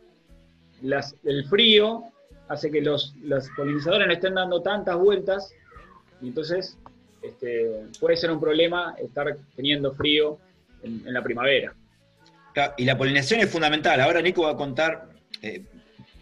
[1.24, 2.04] El frío
[2.48, 3.14] hace que los,
[3.56, 5.52] polinizadores no estén dando tantas vueltas
[6.20, 6.76] y entonces
[7.22, 10.38] este, puede ser un problema estar teniendo frío
[10.82, 11.72] en, la primavera.
[12.76, 14.00] Y la polinización es fundamental.
[14.00, 15.08] Ahora Nico va a contar
[15.40, 15.62] eh,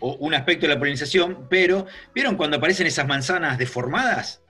[0.00, 4.42] o- un aspecto de la polinización, pero ¿vieron cuando aparecen esas manzanas deformadas?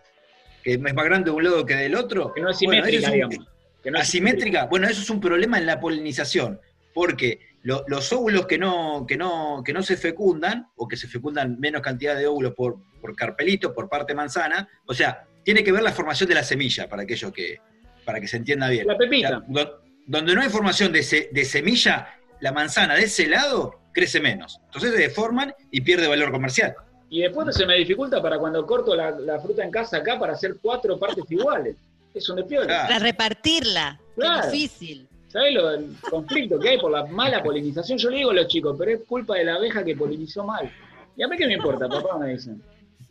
[0.63, 2.33] Que es más grande de un lado que del otro.
[2.35, 3.37] Que no es Bueno, simétrica, es un- digamos.
[3.83, 6.61] Que no es asimétrica, bueno, eso es un problema en la polinización,
[6.93, 11.07] porque lo- los óvulos que no, que, no, que no se fecundan, o que se
[11.07, 15.71] fecundan menos cantidad de óvulos por, por carpelito, por parte manzana, o sea, tiene que
[15.73, 17.59] ver la formación de la semilla, para aquello que,
[18.05, 18.87] para que se entienda bien.
[18.87, 19.29] La pepita.
[19.29, 22.09] O sea, do- donde no hay formación de, se- de semilla,
[22.41, 24.61] la manzana de ese lado crece menos.
[24.67, 26.75] Entonces se deforman y pierde valor comercial.
[27.11, 30.35] Y después se me dificulta para cuando corto la, la fruta en casa acá para
[30.35, 31.77] hacer cuatro partes iguales.
[32.15, 32.67] Es un despiola.
[32.67, 32.89] Claro.
[32.89, 34.01] Para repartirla.
[34.15, 34.51] Claro.
[34.51, 35.09] difícil.
[35.29, 37.99] ¿Sabés lo, el conflicto que hay por la mala polinización?
[37.99, 40.71] Yo le digo a los chicos, pero es culpa de la abeja que polinizó mal.
[41.17, 42.19] ¿Y a mí qué me importa, papá?
[42.19, 42.63] Me dicen.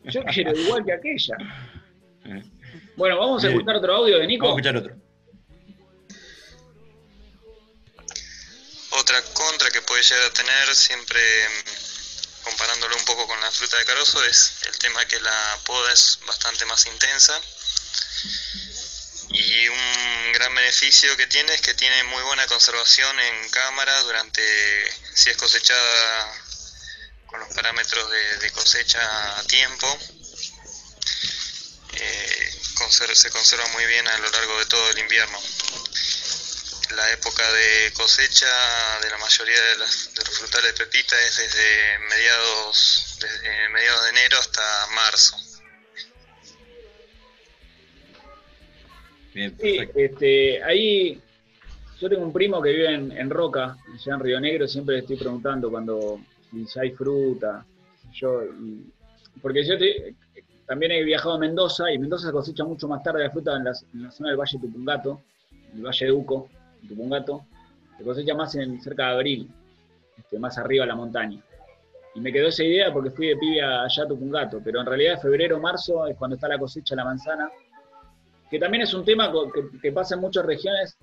[0.06, 1.38] Yo quiero igual que aquella.
[2.96, 4.46] Bueno, vamos a escuchar otro audio de Nico.
[4.46, 5.07] Vamos a escuchar otro.
[8.98, 13.78] Otra contra que puede llegar a tener, siempre mm, comparándolo un poco con la fruta
[13.78, 17.40] de carozo, es el tema que la poda es bastante más intensa.
[19.30, 24.42] Y un gran beneficio que tiene es que tiene muy buena conservación en cámara durante,
[25.14, 26.44] si es cosechada
[27.28, 30.00] con los parámetros de, cosecha a tiempo.
[31.94, 32.54] eh,
[33.14, 35.40] se conserva muy bien a lo largo de todo el invierno
[36.96, 38.48] la época de cosecha
[39.04, 44.04] de la mayoría de, las- de los frutales de pepita es desde mediados, desde mediados
[44.06, 44.62] de enero hasta
[44.96, 45.38] marzo.
[49.34, 51.22] Bien, Sí, este, ahí
[52.00, 55.02] yo tengo un primo que vive en, en Roca, allá en Río Negro, siempre le
[55.02, 56.20] estoy preguntando cuando
[56.68, 57.66] si hay fruta,
[58.14, 58.92] yo, y-
[59.42, 60.16] porque yo te-
[60.66, 63.66] también he viajado a Mendoza y Mendoza se cosecha mucho más tarde la fruta en
[63.66, 65.22] la, en la zona del Valle Tupungato,
[65.76, 66.50] el Valle de Uco,
[66.88, 67.46] Tupungato,
[67.98, 69.50] se cosecha más en, cerca de abril,
[70.18, 71.42] este, más arriba de la montaña.
[72.16, 75.22] Y me quedó esa idea porque fui de pibe allá a Tupungato, pero en realidad
[75.22, 77.50] febrero, marzo es cuando está la cosecha de la manzana,
[78.50, 80.98] que también es un tema que, que pasa en muchas regiones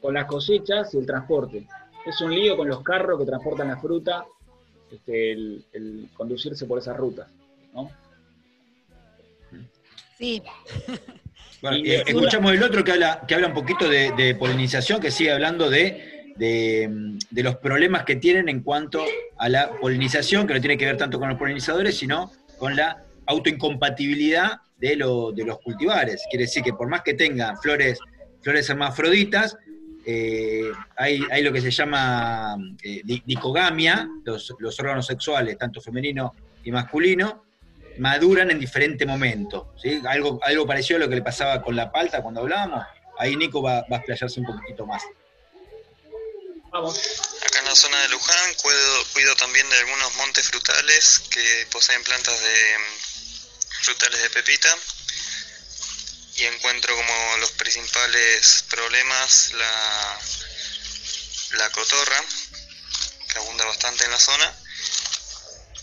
[0.00, 1.66] con las cosechas y el transporte.
[2.06, 4.26] Es un lío con los carros que transportan la fruta,
[4.90, 7.28] este, el, el conducirse por esas rutas.
[7.72, 7.90] ¿no?
[10.16, 10.42] Sí,
[11.64, 15.00] Bueno, Y- eh, escuchamos el otro que habla, que habla un poquito de, de polinización,
[15.00, 19.02] que sigue hablando de, de, de los problemas que tienen en cuanto
[19.38, 23.02] a la polinización, que no tiene que ver tanto con los polinizadores, sino con la
[23.24, 26.22] autoincompatibilidad de, lo- de los cultivares.
[26.28, 27.98] Quiere decir que por más que tengan flores,
[28.42, 29.56] flores hermafroditas,
[30.04, 35.80] eh, hay, hay lo que se llama eh, di- dicogamia, los, los órganos sexuales, tanto
[35.80, 37.42] femenino y masculino,
[37.98, 39.74] maduran en diferente momento.
[39.80, 40.00] ¿sí?
[40.06, 42.84] Algo, algo parecido a lo que le pasaba con la palta cuando hablábamos.
[43.18, 45.02] Ahí Nico va, va a explayarse un poquitito más.
[46.72, 46.98] Vamos.
[47.46, 52.02] Acá en la zona de Luján cuido, cuido también de algunos montes frutales que poseen
[52.02, 54.76] plantas de mm, frutales de pepita
[56.36, 60.18] y encuentro como los principales problemas la,
[61.58, 62.24] la cotorra,
[63.32, 64.52] que abunda bastante en la zona,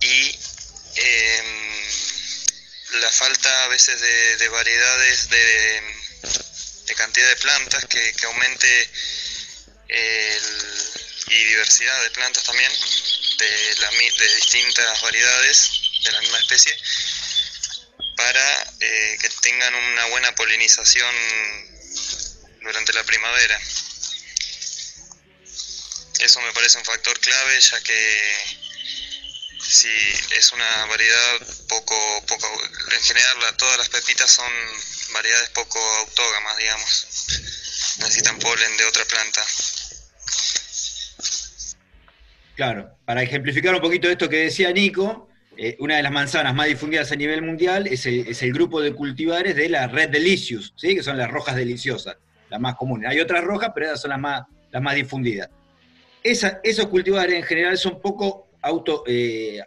[0.01, 0.37] y
[0.95, 1.81] em,
[3.01, 5.81] la falta a veces de, de variedades de,
[6.85, 8.89] de cantidad de plantas que, que aumente
[9.87, 10.91] el-
[11.27, 12.71] y diversidad de plantas también,
[13.37, 15.71] de, la de distintas variedades
[16.03, 16.77] de la misma especie,
[18.17, 21.15] para eh, que tengan una buena polinización
[22.61, 23.59] durante la primavera.
[26.19, 28.60] Eso me parece un factor clave, ya que
[29.71, 29.87] si
[30.37, 31.95] es una variedad poco,
[32.27, 32.47] poco
[32.93, 34.51] en general todas las pepitas son
[35.13, 37.07] variedades poco autógamas, digamos.
[37.99, 39.41] Necesitan polen de otra planta.
[42.55, 46.67] Claro, para ejemplificar un poquito esto que decía Nico, eh, una de las manzanas más
[46.67, 50.73] difundidas a nivel mundial es el, es el grupo de cultivares de la Red Delicious,
[50.75, 50.95] ¿sí?
[50.95, 52.17] que son las rojas deliciosas,
[52.49, 53.09] las más comunes.
[53.09, 55.49] Hay otras rojas, pero esas son las más, las más difundidas.
[56.23, 59.59] Esa- esos cultivares en general son poco auto, eh,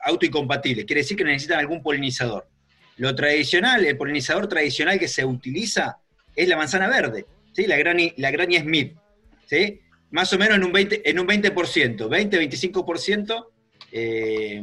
[0.87, 2.47] quiere decir que necesitan algún polinizador.
[2.97, 5.99] Lo tradicional, el polinizador tradicional que se utiliza
[6.35, 7.67] es la manzana verde, ¿sí?
[7.67, 8.31] la, Granny, la
[8.61, 8.97] Smith.
[9.47, 9.81] ¿sí?
[10.11, 13.47] Más o menos en un 20%, en un 20%, 20-25%,
[13.93, 14.63] eh,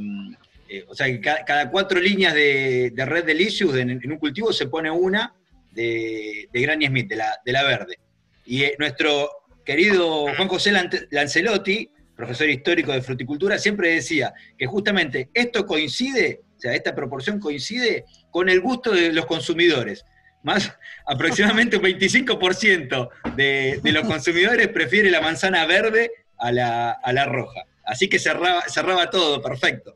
[0.70, 4.54] eh, o sea que cada, cuatro líneas de, de red de licius en, un cultivo
[4.54, 5.36] se pone una
[5.72, 8.00] de, de Granny Smith, de la, de la verde.
[8.46, 9.30] Y eh, nuestro
[9.66, 10.72] querido Juan José
[11.12, 11.90] Lancelotti,
[12.22, 18.06] profesor histórico de fruticultura, siempre decía que justamente esto coincide, o sea, esta proporción coincide
[18.30, 20.06] con el gusto de los consumidores.
[20.44, 20.72] Más
[21.08, 27.26] aproximadamente un 25% de, de los consumidores prefiere la manzana verde a la, a la
[27.26, 27.66] roja.
[27.84, 29.96] Así que cerraba, cerraba todo, perfecto.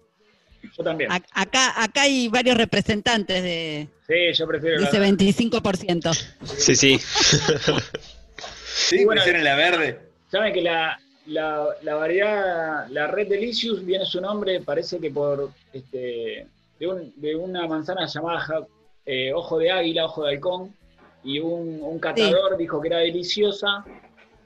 [0.76, 1.12] Yo también.
[1.12, 6.12] A- acá, acá hay varios representantes de, Sí, yo prefiero de ese 25%.
[6.58, 7.00] Sí, sí.
[8.76, 9.06] ¿Sí?
[9.06, 9.22] bueno.
[9.22, 10.00] Prefieren la verde.
[10.32, 15.50] Saben que la, la, la variedad, la red Delicious viene su nombre, parece que por
[15.74, 16.48] este
[16.80, 18.66] de, un- de una manzana llamada
[19.06, 20.76] eh, ojo de águila, ojo de halcón,
[21.24, 23.84] y un, un catador dijo que era deliciosa,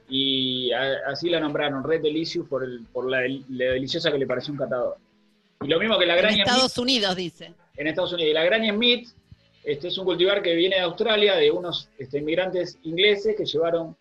[0.08, 4.18] y a- así la nombraron Red Delicious por, el, por la, del- la deliciosa que
[4.18, 4.96] le pareció un catador.
[5.62, 7.52] Y lo mismo que la En Granny Smith Estados Unidos, dice.
[7.76, 8.30] en Estados Unidos.
[8.30, 9.08] Y la Granny Smith
[9.64, 13.94] este, es un cultivar que viene de Australia, de unos este, inmigrantes ingleses que llevaron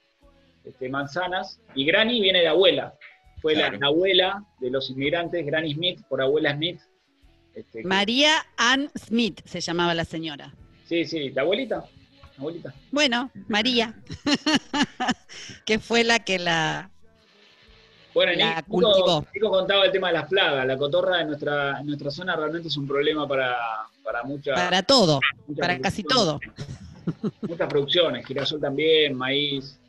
[0.65, 1.59] este, manzanas.
[1.75, 2.93] Y Granny viene de abuela.
[3.41, 3.79] Fue la- Claro.
[3.79, 6.79] la, abuela de los inmigrantes, Granny Smith, por abuela Smith.
[7.55, 10.53] Este, que- María Ann Smith se llamaba la señora.
[10.85, 11.77] sí, sí, la abuelita.
[11.77, 12.73] la abuelita.
[12.91, 13.93] Bueno, María,
[15.65, 16.89] que fue la que la...
[18.13, 19.25] Bueno, La Nico, cultivó.
[19.33, 20.65] Nico contaba el tema de las plagas.
[20.65, 23.55] La cotorra en nuestra, en nuestra zona realmente es un problema para,
[24.03, 24.59] para muchas.
[24.59, 26.39] Para todo, muchas para casi todo.
[27.41, 29.79] Muchas producciones, girasol también, maíz.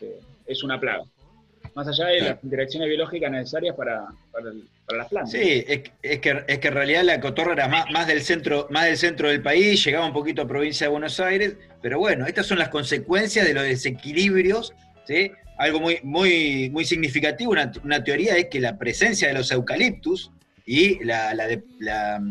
[0.00, 1.04] Este, es una plaga.
[1.74, 5.32] Más allá de las interacciones biológicas necesarias para, para, el- para las plantas.
[5.32, 8.66] Sí, es, es que, es que en realidad la cotorra era más, más del centro,
[8.70, 12.24] más del centro del país, llegaba un poquito a provincia de Buenos Aires, pero bueno,
[12.26, 14.72] estas son las consecuencias de los desequilibrios,
[15.06, 15.32] ¿sí?
[15.58, 20.30] Algo muy, muy, muy significativo, una, una teoría es que la presencia de los eucaliptus
[20.64, 22.22] y la, la de- la-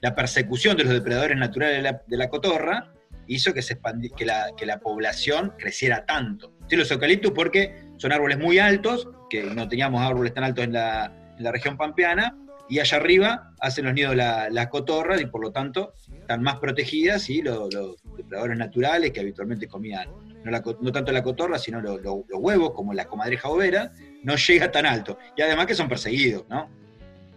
[0.00, 2.92] la persecución de los depredadores naturales de la, de la cotorra
[3.26, 6.52] hizo que, se expandi- que, la, que la población creciera tanto.
[6.74, 10.72] Sí, los eucaliptus porque son árboles muy altos, que no teníamos árboles tan altos en
[10.72, 11.06] la,
[11.38, 12.36] en la región pampeana,
[12.68, 16.58] y allá arriba hacen los nidos la- las cotorras y por lo tanto están más
[16.58, 20.08] protegidas y lo- los depredadores naturales que habitualmente comían,
[20.42, 20.62] no, la
[20.92, 23.92] tanto la cotorra, sino lo- lo- los huevos, como la comadreja overa,
[24.24, 25.16] no llega tan alto.
[25.36, 26.68] Y además que son perseguidos, ¿no?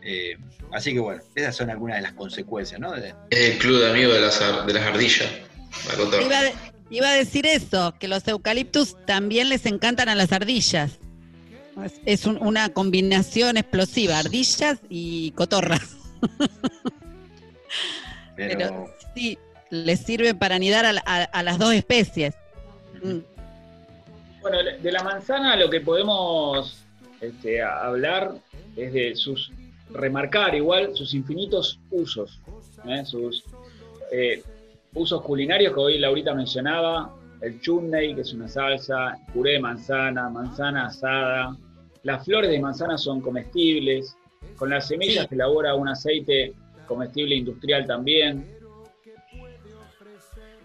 [0.02, 0.36] Eh,
[0.72, 2.92] así que bueno, esas son algunas de las consecuencias, ¿no?
[2.94, 5.30] De- Es el club de amigos de las, de las ardillas.
[5.90, 6.24] La cotorra.
[6.26, 6.40] Iba,
[6.90, 11.00] iba a decir eso, que los eucaliptus también les encantan a las ardillas.
[11.86, 15.96] Es, es un- una combinación explosiva, ardillas y cotorras.
[18.36, 18.86] pero, Pero
[19.16, 19.38] sí,
[19.70, 22.34] les sirve para anidar a, la- a- a las dos especies.
[23.04, 23.18] Mm.
[24.42, 26.84] Bueno, de la manzana lo que podemos
[27.22, 28.36] este, hablar
[28.76, 29.52] es de sus,
[29.92, 32.40] remarcar igual sus infinitos usos,
[32.88, 33.04] ¿eh?
[33.06, 33.44] sus
[34.12, 34.42] eh,
[34.98, 40.30] usos culinarios que hoy Laurita mencionaba, el chutney, que es una salsa, puré de manzana,
[40.30, 41.56] manzana asada,
[42.04, 44.18] las flores de manzana son comestibles,
[44.56, 45.30] con las semillas Sí.
[45.30, 46.54] se elabora un aceite
[46.88, 48.46] comestible industrial también.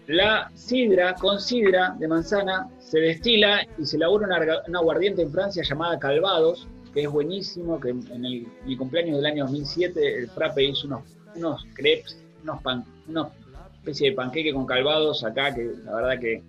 [0.07, 4.27] La sidra, con sidra de manzana, se destila y se elabora
[4.67, 9.25] un, aguardiente en Francia llamada Calvados, que es buenísimo, que en el, mi cumpleaños del
[9.25, 11.03] año 2007 el Frappe hizo unos,
[11.35, 13.29] unos crepes, unos pan, una
[13.83, 16.41] especie de panqueque con Calvados acá, que la verdad que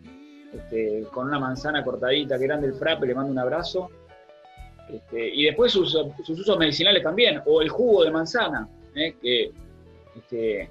[0.54, 3.90] este, con una manzana cortadita, que grande el Frappe, le mando un abrazo.
[4.88, 5.96] Este, y después sus,
[6.28, 9.16] usos medicinales también, o el jugo de manzana, ¿eh?
[9.20, 9.50] que
[10.16, 10.70] este,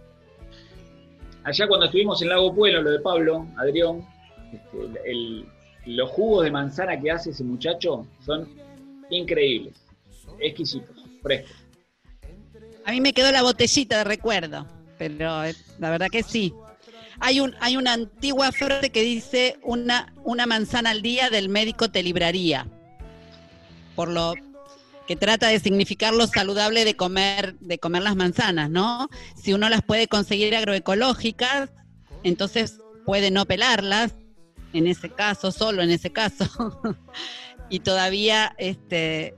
[1.43, 4.07] allá cuando estuvimos en Lago Pueblo, lo de Pablo, Adrián,
[4.53, 5.45] este,
[5.85, 8.47] los jugos de manzana que hace ese muchacho son
[9.09, 9.73] increíbles,
[10.39, 11.57] exquisitos, frescos.
[12.85, 14.65] A mí me quedó la botellita de recuerdo,
[14.97, 15.53] pero eh,
[15.83, 16.53] la verdad que sí.
[17.19, 21.91] Hay, un, hay una antigua frase que dice una, una manzana al día del médico
[21.91, 22.67] te libraría.
[23.95, 24.33] Por lo
[25.07, 29.09] que trata de significar lo saludable de comer, de comer las manzanas, ¿no?
[29.35, 31.69] Si uno las puede conseguir agroecológicas,
[32.23, 34.13] entonces puede no pelarlas,
[34.71, 36.81] en ese caso, solo en ese caso,
[37.69, 39.35] y todavía este,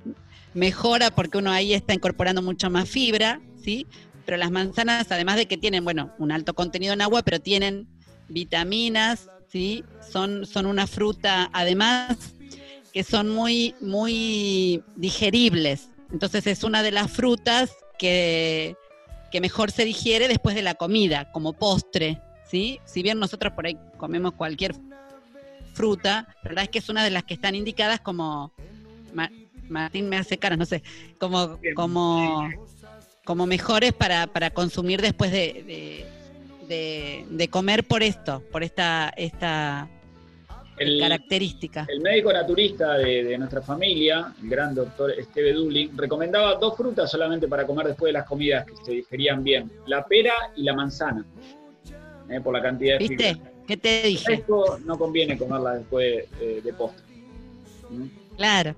[0.53, 3.87] mejora porque uno ahí está incorporando mucho más fibra, ¿sí?
[4.25, 7.87] Pero las manzanas, además de que tienen, bueno, un alto contenido en agua, pero tienen
[8.27, 9.83] vitaminas, ¿sí?
[10.01, 12.17] Son, son una fruta, además,
[12.91, 15.89] que son muy, muy digeribles.
[16.11, 18.75] Entonces es una de las frutas que,
[19.31, 22.19] que mejor se digiere después de la comida, como postre,
[22.49, 22.79] ¿sí?
[22.85, 24.75] Si bien nosotros por ahí comemos cualquier
[25.73, 28.53] fruta, la verdad es que es una de las que están indicadas como
[29.13, 29.31] Ma-
[29.67, 30.83] Martín me hace cara, no sé,
[31.17, 32.49] como, como,
[33.25, 36.05] como mejores para, para consumir después de, de,
[36.67, 39.89] de- de comer por esto, por esta, esta
[40.77, 41.85] El, característica.
[41.89, 47.09] el médico naturista de, de nuestra familia, el gran doctor Esteve Dulin, recomendaba dos frutas
[47.11, 50.73] solamente para comer después de las comidas que se digerían bien, la pera y la
[50.73, 51.25] manzana,
[52.29, 53.33] eh, por la cantidad de ¿Viste?
[53.35, 53.51] fibra.
[53.67, 54.33] ¿Qué te dije?
[54.33, 57.03] Esto no conviene comerla después de, de postre.
[57.89, 58.05] ¿Mm?
[58.37, 58.75] Claro.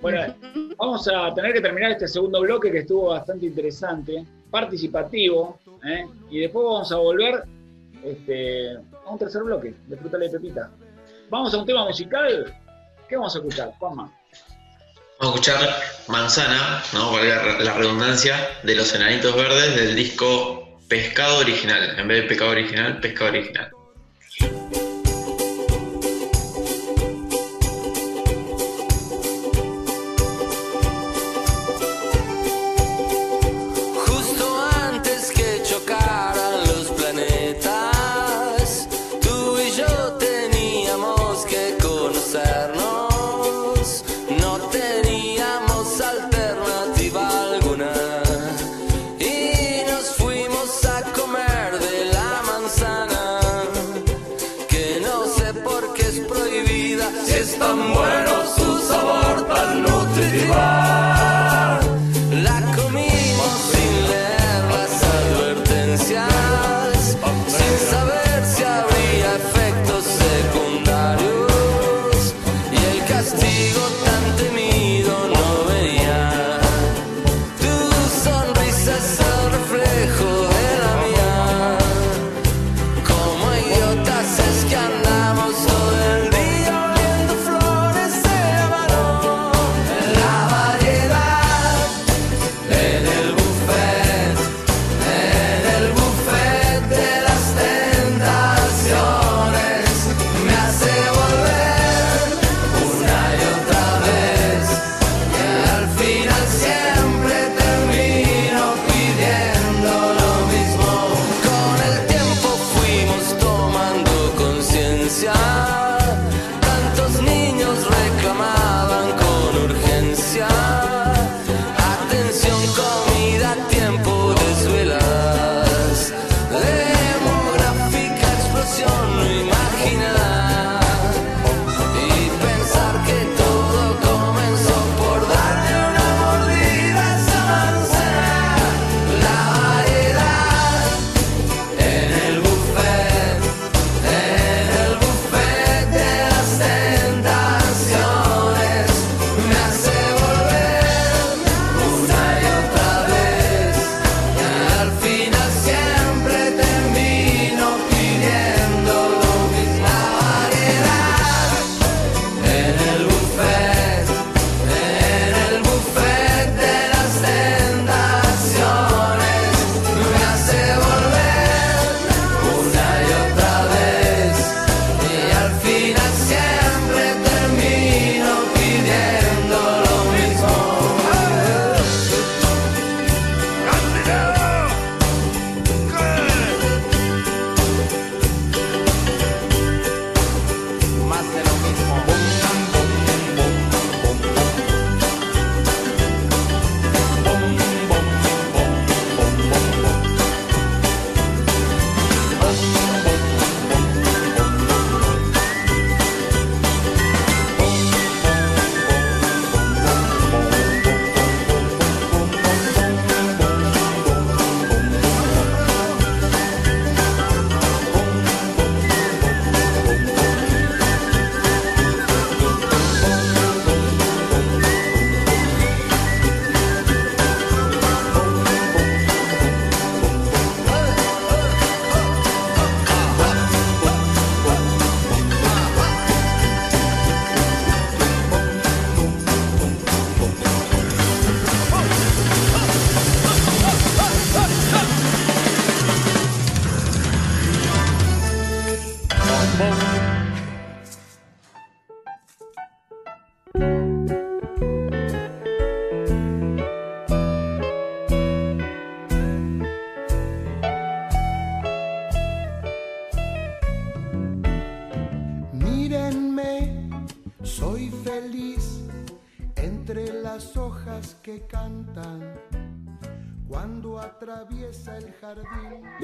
[0.00, 0.34] Bueno,
[0.76, 6.06] vamos a tener que terminar este segundo bloque que estuvo bastante interesante, participativo, ¿eh?
[6.30, 7.44] y después vamos a volver
[8.04, 10.70] este, a un tercer bloque de Pepita.
[11.30, 12.54] Vamos a un tema musical.
[13.08, 14.12] ¿Qué vamos a escuchar, Juanma?
[15.18, 15.76] Vamos a escuchar
[16.08, 17.12] Manzana, ¿no?
[17.12, 21.98] Valga la redundancia, de los enanitos verdes del disco Pescado Original.
[21.98, 23.70] En vez de Pecado Original, Pescado Original.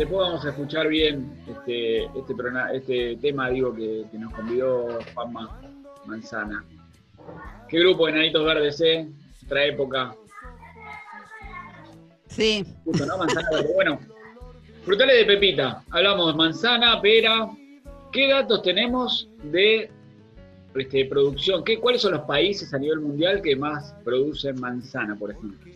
[0.02, 2.34] Después vamos a escuchar bien este, este,
[2.72, 5.60] este tema digo que, que nos convidó Juanma
[6.06, 6.64] Manzana.
[7.68, 9.08] ¿Qué grupo de Nanitos Verdes, eh?
[9.44, 10.16] Otra época.
[12.26, 12.64] Sí.
[12.84, 13.16] Justo, ¿no?
[13.16, 13.70] Manzana verde.
[13.76, 14.00] Bueno,
[14.84, 15.84] frutales de pepita.
[15.90, 17.48] Hablamos de manzana, pera.
[18.10, 19.88] ¿Qué datos tenemos de
[20.74, 21.62] este, producción?
[21.62, 25.71] ¿Qué, ¿Cuáles son los países a nivel mundial que más producen manzana, por ejemplo?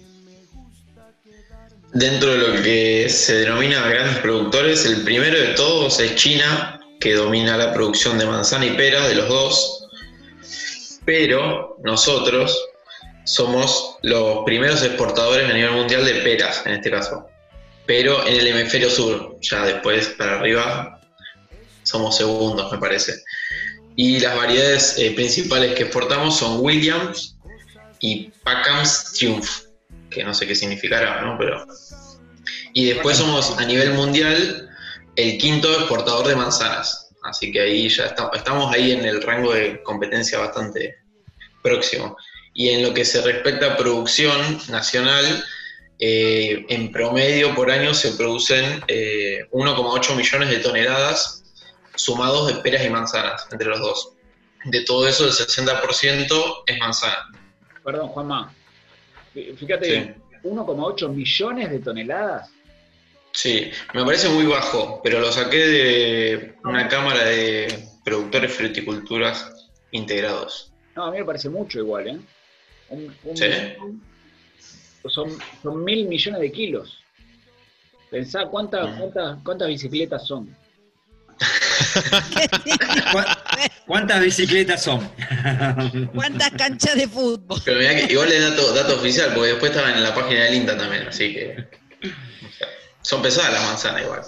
[1.92, 7.14] Dentro de lo que se denomina grandes productores, el primero de todos es China, que
[7.14, 9.88] domina la producción de manzana y pera de los dos.
[11.04, 12.58] Pero nosotros
[13.24, 17.28] somos los primeros exportadores a nivel mundial de peras, en este caso.
[17.86, 21.00] Pero en el hemisferio sur, ya después para arriba
[21.82, 23.22] somos segundos, me parece.
[23.94, 27.36] Y las variedades eh, principales que exportamos son Williams
[28.00, 29.48] y Packham's Triumph,
[30.16, 31.36] que no sé qué significará, ¿no?
[31.38, 31.66] Pero...
[32.72, 34.70] Y después somos a nivel mundial
[35.14, 37.10] el quinto exportador de manzanas.
[37.22, 40.96] Así que ahí ya está- estamos ahí en el rango de competencia bastante
[41.62, 42.16] próximo.
[42.54, 45.44] Y en lo que se respecta a producción nacional,
[45.98, 51.42] eh, en promedio por año se producen eh, 1,8 millones de toneladas
[51.94, 54.10] sumados de peras y manzanas entre los dos.
[54.64, 57.18] De todo eso, el 60% es manzana.
[57.84, 58.52] Perdón, Juanma.
[59.36, 60.10] Fí- Fíjate, Sí.
[60.44, 62.48] 1,8 millones de toneladas.
[63.32, 70.72] Sí, me parece muy bajo, pero lo saqué de una cámara de productores fruticulturas integrados.
[70.94, 72.18] No, a mí me parece mucho igual, ¿eh?
[72.88, 73.44] Un- un- Sí.
[75.08, 76.98] son, son mil millones de kilos.
[78.10, 78.98] Pensá cuántas, Mm.
[79.00, 80.56] cuántas, cuántas bicicletas son.
[83.86, 85.08] ¿Cuántas bicicletas son?
[86.14, 87.60] ¿Cuántas canchas de fútbol?
[87.64, 90.54] Pero mirá que igual es dato, dato oficial, porque después estaban en la página del
[90.54, 91.68] INTA también, así que.
[93.02, 94.20] Son pesadas las manzanas igual.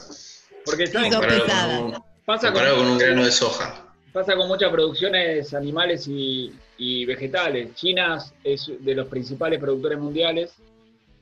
[0.65, 2.03] Porque son Comparado con pesadas.
[2.25, 3.85] pasa, con, con un grano de soja.
[4.13, 7.75] pasa con muchas producciones animales y, y vegetales.
[7.75, 10.53] China es de los principales productores mundiales,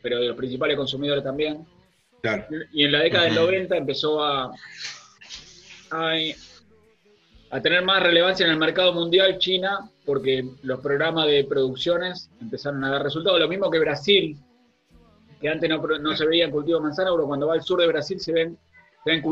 [0.03, 1.67] pero de los principales consumidores también.
[2.23, 2.45] Claro.
[2.73, 3.47] Y en la década del Ujú.
[3.47, 4.53] 90 empezó a,
[5.91, 6.13] a,
[7.57, 12.85] a tener más relevancia en el mercado mundial China, porque los programas de producciones empezaron
[12.85, 13.41] a dar resultados.
[13.41, 14.37] Lo mismo que Brasil,
[15.41, 17.87] que antes no, no se veía cultivo de manzana, pero cuando va al sur de
[17.87, 18.59] Brasil se ven,
[19.05, 19.23] se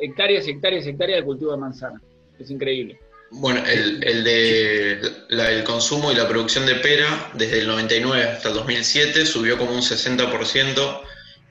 [0.00, 2.00] hectáreas hectáreas hectáreas de cultivo de manzana.
[2.38, 2.98] Es increíble.
[3.32, 8.24] Bueno, el, el de la- el consumo y la producción de pera desde el 99
[8.24, 11.00] hasta el 2007 subió como un 60%,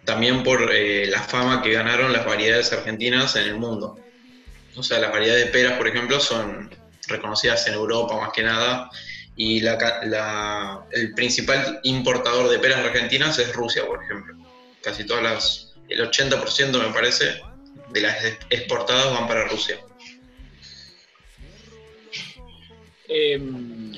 [0.04, 3.98] también por eh, la fama que ganaron las variedades argentinas en el mundo.
[4.80, 6.70] O sea, las variedades de peras, por ejemplo, son
[7.08, 8.90] reconocidas en Europa más que nada,
[9.36, 14.36] y la ca- la- el principal importador de peras argentinas es Rusia, por ejemplo.
[14.82, 17.42] Casi todas las, el 80% me parece,
[17.92, 18.16] de las
[18.50, 19.78] exportadas van para Rusia.
[23.08, 23.92] Em,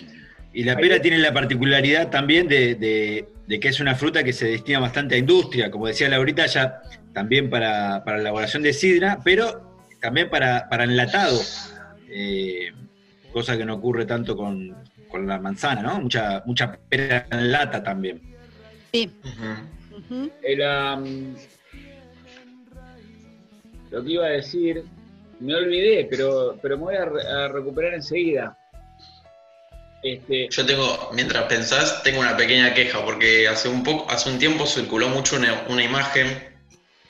[0.54, 4.34] Y la pera tiene la particularidad también de, de- de que es una fruta que
[4.34, 6.82] se destina bastante a industria, como decía Laurita, ya
[7.14, 9.71] también para, para elaboración de sidra, pero
[10.02, 11.40] también para, para enlatado,
[12.10, 12.72] eh,
[13.32, 14.76] cosa que no ocurre tanto con,
[15.08, 16.02] con la manzana, ¿no?
[16.02, 18.22] Mucha, mucha pera en lata también.
[18.92, 19.10] Sí.
[20.44, 21.36] El, am,
[23.92, 24.84] lo que iba a decir,
[25.40, 28.58] me olvidé, pero, pero me voy a, re- a recuperar enseguida.
[30.04, 34.40] Este, Yo tengo, mientras pensás, tengo una pequeña queja, porque hace un poco, hace un
[34.40, 36.51] tiempo circuló mucho una, una imagen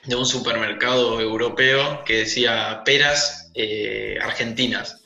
[0.05, 5.01] de un supermercado europeo que decía peras eh, argentinas.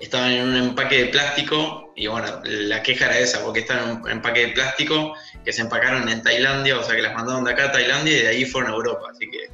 [0.00, 3.96] Estaban en un empaque de plástico, y bueno, la queja era esa, porque estaban en
[3.96, 7.52] un empaque de plástico que se empacaron en Tailandia, o sea que las mandaron de
[7.52, 9.50] acá a Tailandia y de ahí fueron a Europa, así que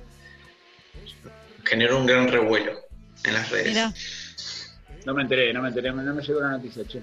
[1.65, 2.73] generó un gran revuelo
[3.25, 3.69] en las redes.
[3.69, 3.93] Mira,
[5.07, 7.01] no me enteré, no me enteré, no me llegó la noticia, che.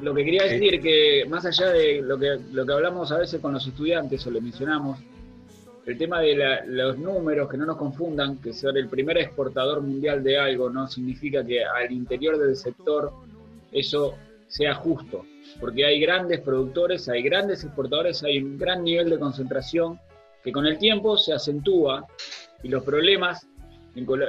[0.00, 3.40] Lo que quería decir que más allá de lo que, lo que hablamos a veces
[3.40, 4.98] con los estudiantes o le mencionamos,
[5.86, 9.80] el tema de la- los números, que no nos confundan, que ser el primer exportador
[9.80, 13.12] mundial de algo no significa que al interior del sector
[13.72, 14.14] eso
[14.46, 15.24] sea justo,
[15.58, 19.98] porque hay grandes productores, hay grandes exportadores, hay un gran nivel de concentración
[20.42, 22.06] que con el tiempo se acentúa
[22.62, 23.46] y los problemas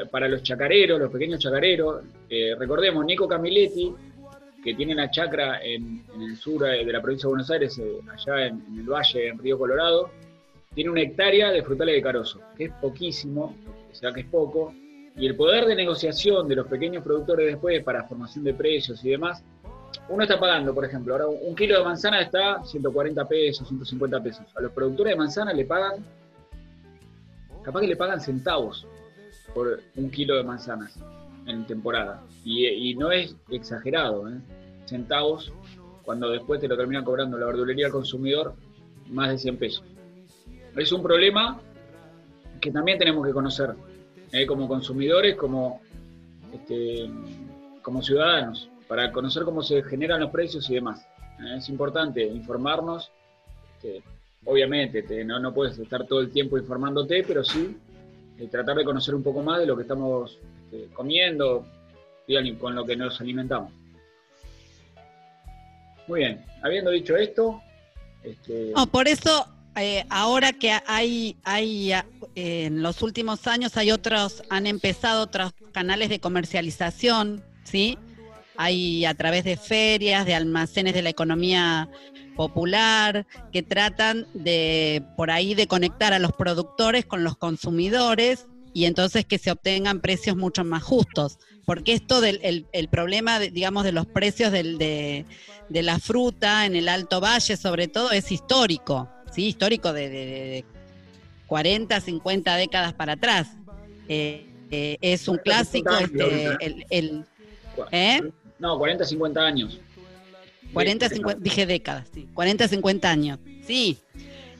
[0.09, 3.93] para los chacareros, los pequeños chacareros, eh, recordemos, Nico Camiletti,
[4.63, 7.99] que tiene una chacra en, el sur eh, de la provincia de Buenos Aires, eh,
[8.11, 10.09] allá en el valle, en Río Colorado,
[10.73, 13.55] tiene una hectárea de frutales de carozo, que es poquísimo,
[13.91, 14.73] o sea que es poco,
[15.15, 19.09] y el poder de negociación de los pequeños productores después para formación de precios y
[19.09, 19.43] demás,
[20.07, 24.45] uno está pagando, por ejemplo, ahora un kilo de manzana está 140 pesos, 150 pesos.
[24.55, 26.05] A los productores de manzana le pagan,
[27.63, 28.87] capaz que le pagan centavos
[29.53, 30.97] por un kilo de manzanas
[31.45, 32.23] en temporada.
[32.45, 34.39] Y, no es exagerado, ¿eh?
[34.85, 35.51] centavos,
[36.03, 38.55] cuando después te lo terminan cobrando la verdulería al consumidor,
[39.09, 39.83] más de 100 pesos.
[40.75, 41.59] Es un problema
[42.59, 43.73] que también tenemos que conocer,
[44.31, 44.45] ¿eh?
[44.45, 45.81] como consumidores, como,
[46.53, 47.09] este,
[47.81, 51.05] como ciudadanos, para conocer cómo se generan los precios y demás.
[51.39, 51.57] ¿eh?
[51.57, 53.11] Es importante informarnos.
[53.75, 54.03] este,
[54.45, 57.77] obviamente, te- no, no puedes estar todo el tiempo informándote, pero sí
[58.39, 60.37] eh, tratar de conocer un poco más de lo que estamos
[60.71, 61.65] este, comiendo
[62.27, 63.73] y con lo que nos alimentamos.
[66.07, 67.61] Muy bien, habiendo dicho esto,
[68.23, 69.45] este, por eso
[69.75, 72.03] eh, ahora que hay, hay eh,
[72.35, 77.97] en los últimos años hay otros, han empezado otros canales de comercialización, ¿sí?
[78.57, 81.89] Hay a través de ferias, de almacenes de la economía
[82.35, 88.85] popular, que tratan de, por ahí, de conectar a los productores con los consumidores y
[88.85, 91.39] entonces que se obtengan precios mucho más justos.
[91.65, 95.25] Porque esto del el, el problema, de, digamos, de los precios de
[95.69, 99.47] la fruta en el Alto Valle, sobre todo, es histórico, ¿sí?
[99.47, 100.65] Histórico de, de- de
[101.47, 103.47] 40, 50 décadas para atrás.
[104.07, 106.65] Eh, eh, es un 40, clásico, 50 años este, ahorita.
[106.65, 107.25] el, el-
[107.91, 108.21] ¿eh?
[108.59, 109.79] no, 40, 50 años.
[110.73, 113.39] 40, De- 50, dije décadas, sí, 40, 50 años.
[113.67, 113.97] Sí,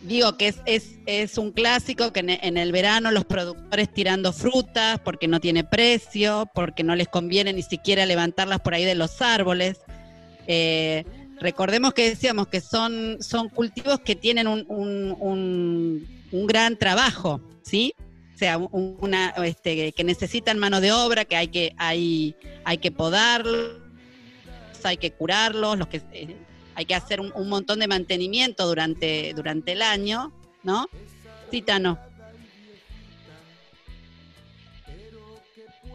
[0.04, 4.34] digo que es, es, es un clásico que en, en el verano los productores tirando
[4.34, 8.96] frutas porque no tiene precio, porque no les conviene ni siquiera levantarlas por ahí de
[8.96, 9.80] los árboles.
[10.48, 11.06] Eh,
[11.42, 17.42] recordemos que decíamos que son, son cultivos que tienen un, un- un- un gran trabajo,
[17.64, 17.94] ¿sí?
[18.34, 22.78] O sea, un- una, este, que necesitan mano de obra, que hay que, hay, hay
[22.78, 23.74] que podarlos,
[24.84, 26.36] hay que curarlos, los que eh,
[26.76, 30.32] hay que hacer un, un montón de mantenimiento durante, durante el año,
[30.64, 30.88] ¿no?
[31.52, 32.00] Sí, Tano.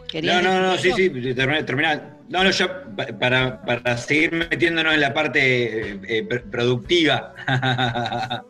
[0.07, 1.65] ¿Querías No, no, no, sí, sí, termina.
[1.65, 2.16] termina.
[2.29, 5.39] No, no, yo pa- para, para seguir metiéndonos en la parte
[5.91, 7.33] eh, eh, pr- productiva.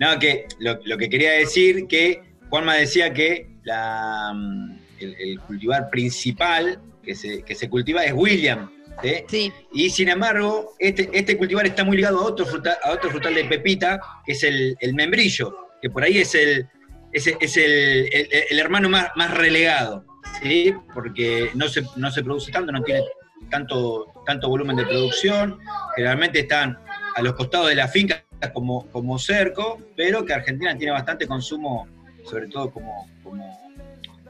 [0.00, 5.40] no, que lo, lo que quería decir que Juanma decía que la, mm, el, el
[5.40, 8.70] cultivar principal que se, que se cultiva es William,
[9.02, 9.14] ¿sí?
[9.28, 13.10] Sí, Y sin embargo, este, este cultivar está muy ligado a otro, fruta- a otro
[13.10, 16.68] frutal de pepita, que es el, el membrillo, que por ahí es el,
[17.12, 20.04] es, es el, el- el hermano más, más relegado,
[20.42, 20.74] ¿sí?
[20.92, 23.02] porque no se, no se produce tanto, no tiene
[23.50, 25.58] tanto, tanto volumen de producción,
[25.96, 26.78] generalmente están
[27.14, 31.86] a los costados de la finca como, como cerco, pero que Argentina tiene bastante consumo,
[32.24, 33.58] sobre todo como, como,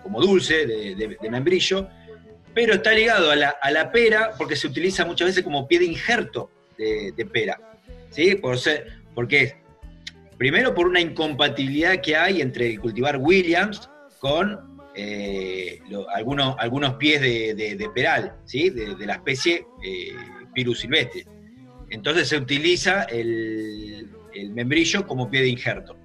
[0.03, 1.89] como dulce de, membrillo,
[2.55, 5.79] pero está ligado a la, a la pera porque se utiliza muchas veces como pie
[5.79, 7.59] de injerto de, pera.
[8.11, 8.35] ¿sí?
[8.35, 9.57] Por ser, porque
[10.39, 13.89] primero por una incompatibilidad que hay entre cultivar Williams
[14.19, 15.81] con eh,
[16.15, 18.71] algunos, algunos pies de, peral, ¿sí?
[18.71, 20.15] de, la especie eh,
[20.53, 21.27] Pirus silvestre.
[21.91, 24.09] Entonces se utiliza el,
[24.53, 25.97] membrillo como pie de injerto.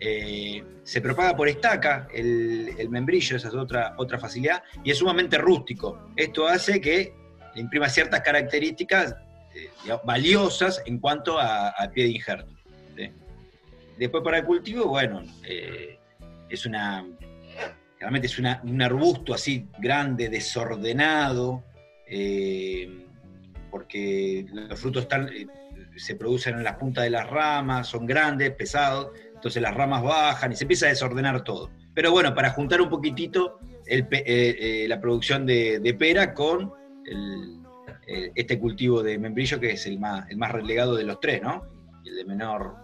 [0.00, 5.38] Eh, se propaga por estaca el, membrillo, esa es otra, otra facilidad, y es sumamente
[5.38, 6.10] rústico.
[6.16, 7.14] Esto hace que
[7.54, 9.14] le imprima ciertas características
[9.54, 9.70] eh,
[10.04, 12.52] valiosas en cuanto a, pie de injerto.
[13.98, 15.22] Después para el cultivo, bueno,
[16.50, 17.06] es una,
[17.98, 21.64] realmente es un arbusto así grande, desordenado,
[22.06, 23.06] eh,
[23.70, 25.46] porque los frutos eh,
[25.96, 30.52] se producen en las puntas de las ramas, son grandes, pesados, entonces las ramas bajan
[30.52, 31.70] y se empieza a desordenar todo.
[31.94, 36.72] Pero bueno, para juntar un poquitito el eh, la producción de, pera con
[37.04, 37.56] el-
[38.06, 41.64] este cultivo de membrillo que es el más, el más relegado de los tres, ¿no?
[42.04, 42.76] El de menor,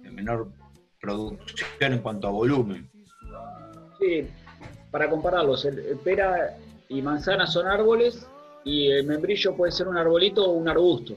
[0.00, 0.50] de menor
[0.98, 2.90] producción en cuanto a volumen.
[4.00, 4.26] Sí,
[4.92, 5.66] para compararlos,
[6.04, 6.56] pera
[6.88, 8.24] y manzana son árboles
[8.64, 11.14] y el membrillo puede ser un arbolito o un arbusto.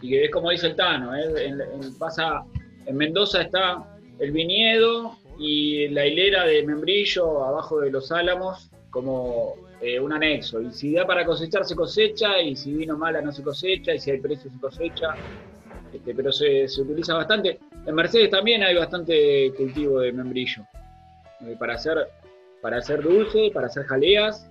[0.00, 1.46] Y es como dice el Tano, ¿eh?
[1.46, 2.44] en- pasa,
[2.86, 3.82] en Mendoza está
[4.20, 10.60] el viñedo y la hilera de membrillo abajo de los álamos como eh, un anexo.
[10.60, 13.98] Y si da para cosechar se cosecha y si vino mala no se cosecha y
[13.98, 15.16] si hay precio se cosecha.
[15.92, 17.58] Este, pero se, se utiliza bastante.
[17.86, 20.62] En Mercedes también hay bastante cultivo de membrillo
[21.40, 21.96] eh, para hacer
[22.60, 24.48] para hacer dulce, para hacer jaleas,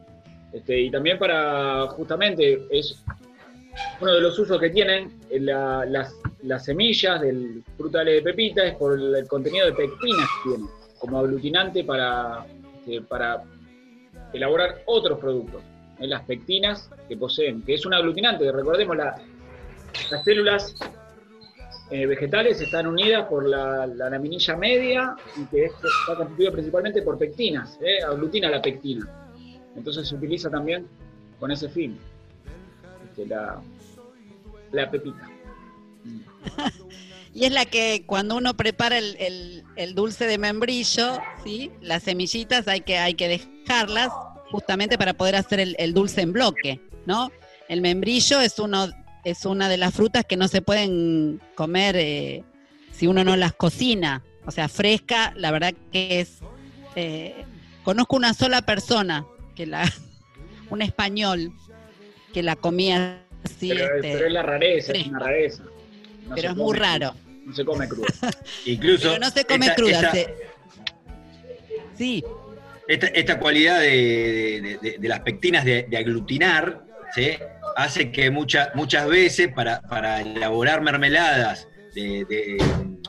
[0.54, 3.04] este, y también para, justamente, es
[4.02, 8.64] uno de los usos que tienen eh, la- las, las semillas del frutales de pepita
[8.66, 12.46] es por el, contenido de pectinas que tiene, como aglutinante para,
[12.80, 13.44] este, para
[14.34, 15.62] elaborar otros productos.
[16.00, 19.20] eh, las pectinas que poseen, que es un aglutinante, recordemos, la-
[20.12, 20.76] las células
[21.90, 25.72] eh, vegetales están unidas por la, la laminilla media y que es-
[26.02, 28.04] está constituida principalmente por pectinas, ¿eh?
[28.04, 29.08] aglutina la pectina.
[29.76, 30.88] Entonces se utiliza también
[31.40, 31.98] con ese fin,
[33.10, 33.62] este, la,
[34.72, 35.30] la pepita.
[37.34, 41.72] y es la que cuando uno prepara el, el- el dulce de membrillo, ¿sí?
[41.82, 44.10] las semillitas hay que, hay que dejarlas
[44.50, 47.30] justamente para poder hacer el, el dulce en bloque, ¿no?
[47.70, 48.88] El membrillo es uno
[49.24, 52.44] es una de las frutas que no se pueden comer eh,
[52.92, 54.24] si uno no las cocina.
[54.46, 56.40] O sea, fresca, la verdad que es...
[56.96, 57.36] eh,
[57.84, 59.92] conozco una sola persona, que la
[60.70, 61.52] un español,
[62.34, 63.70] que la comía así.
[63.70, 65.64] pero, este, pero es la rareza, es una rareza.
[66.28, 67.14] No pero es muy raro.
[67.46, 68.06] No se come crudo.
[68.66, 69.92] Incluso Pero no se come esta- cruda.
[70.00, 70.34] esta- se-
[71.98, 72.24] Sí,
[72.88, 73.88] Esta, esta cualidad de,
[74.62, 76.84] de- de- de las pectinas de, de aglutinar
[77.16, 77.32] ¿sí?
[77.78, 81.68] Hace que mucha- muchas veces para, para elaborar mermeladas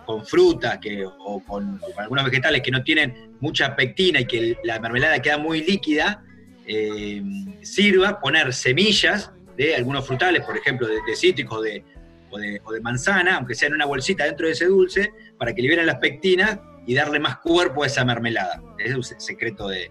[0.05, 0.79] con frutas
[1.21, 5.63] o con, algunos vegetales que no tienen mucha pectina y que la mermelada queda muy
[5.63, 6.23] líquida,
[6.67, 7.23] eh,
[7.63, 11.83] sirva poner semillas de algunos frutales, por ejemplo, de, de cítricos o, de,
[12.31, 15.87] o de manzana, aunque sea en una bolsita dentro de ese dulce, para que liberen
[15.87, 18.63] las pectinas y darle más cuerpo a esa mermelada.
[18.79, 19.91] Ese es un se- secreto de-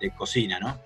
[0.00, 0.76] de cocina, ¿no?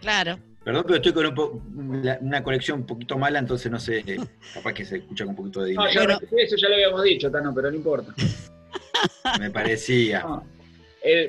[0.00, 0.38] claro.
[0.64, 1.62] Perdón, pero estoy con un po-
[2.02, 4.04] la- una conexión un poquito mala, entonces no sé,
[4.54, 6.06] capaz que se escucha con un poquito de No, delay.
[6.06, 8.14] ya- eso ya lo habíamos dicho, Tano, pero no importa.
[9.40, 10.20] Me parecía.
[10.20, 10.44] No.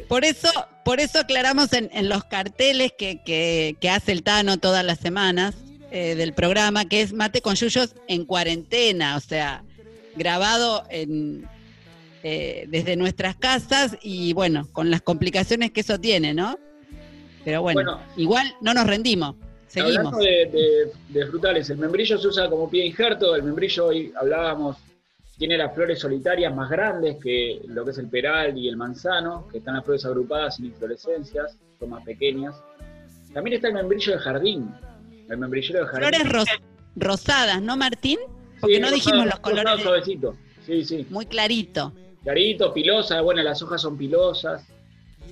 [0.07, 0.49] Por eso,
[0.85, 4.99] por eso aclaramos en, en los carteles que, que- que hace el Tano todas las
[4.99, 5.55] semanas
[5.89, 9.63] eh, del programa, que es Mate con Yuyos en cuarentena, o sea,
[10.15, 11.47] grabado en,
[12.21, 16.59] eh, desde nuestras casas y bueno, con las complicaciones que eso tiene, ¿no?
[17.45, 17.99] Pero bueno, Bueno.
[18.17, 19.35] igual no nos rendimos,
[19.67, 19.97] seguimos.
[19.97, 23.35] Hablando de, de- de frutales, el membrillo se usa como pie injerto.
[23.35, 24.77] El membrillo, hoy hablábamos,
[25.37, 29.47] tiene las flores solitarias más grandes que lo que es el peral y el manzano,
[29.51, 32.55] que están las flores agrupadas sin inflorescencias, son más pequeñas.
[33.33, 34.69] También está el membrillo de jardín.
[35.29, 36.09] El membrillero de jardín.
[36.21, 36.61] Flores ros-
[36.95, 38.19] rosadas, ¿no, Martín?
[38.61, 39.77] Porque Sí, no rosado- dijimos los rosado colores.
[39.77, 40.37] de- suavecito.
[40.65, 41.07] Sí, sí.
[41.09, 41.91] Muy clarito.
[42.23, 44.65] Clarito, pilosa, bueno, las hojas son pilosas.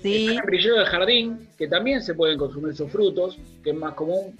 [0.01, 0.21] Sí.
[0.21, 3.93] Está el membrillero de jardín, que también se pueden consumir sus frutos, que es más
[3.93, 4.35] común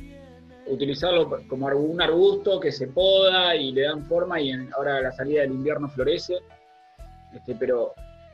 [0.68, 5.02] utilizarlo como un arbusto que se poda y le dan forma y en- ahora a
[5.02, 6.36] la salida del invierno florece.
[7.36, 7.94] Este, pero,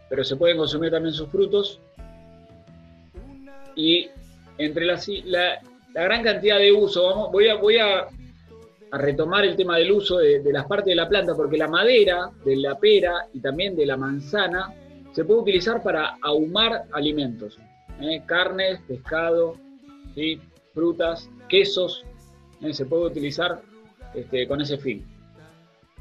[0.10, 1.80] pero se pueden consumir también sus frutos.
[3.76, 4.10] Y
[4.58, 5.00] entre la,
[5.94, 8.08] la gran cantidad de uso, vamos, voy a, voy a,
[8.92, 11.68] a retomar el tema del uso de, de las partes de la planta, porque la
[11.68, 14.74] madera de la pera y también de la manzana
[15.18, 17.58] se puede utilizar para ahumar alimentos,
[18.00, 18.22] ¿eh?
[18.28, 19.56] carnes, pescado,
[20.14, 20.40] ¿sí?
[20.76, 22.06] frutas, quesos,
[22.62, 22.72] ¿eh?
[22.72, 23.64] se puede utilizar
[24.14, 25.04] este, con ese fin.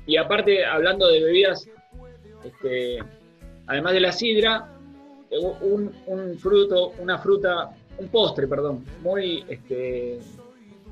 [0.04, 1.66] Y aparte, hablando de bebidas,
[2.44, 2.98] este,
[3.66, 4.68] además de la sidra,
[5.30, 10.20] eh, un, un fruto, una fruta, un postre, perdón, muy, este,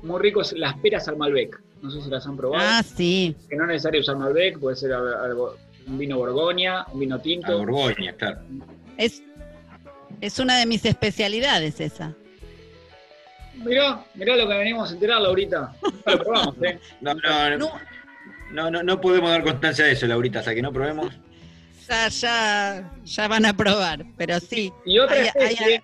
[0.01, 1.61] muy rico es las peras al Malbec.
[1.83, 2.65] No sé si las han probado.
[2.67, 3.35] Ah, sí.
[3.47, 5.57] Que no es necesario usar Malbec, puede ser algo,
[5.87, 7.51] un vino Borgoña, un vino tinto.
[7.53, 8.39] A Borgoña, claro.
[8.97, 9.21] Es,
[10.21, 12.13] es una de mis especialidades esa.
[13.55, 15.73] Mirá, mirá lo que venimos a enterar ahorita.
[16.05, 16.79] Lo probamos, ¿eh?
[17.01, 17.71] No, no, no,
[18.51, 21.13] no, no, no podemos dar constancia de eso, Laurita, hasta que no probemos.
[21.87, 24.71] Ya, ya, ya van a probar, pero sí.
[24.85, 25.83] Y otra Hay- hay- especie,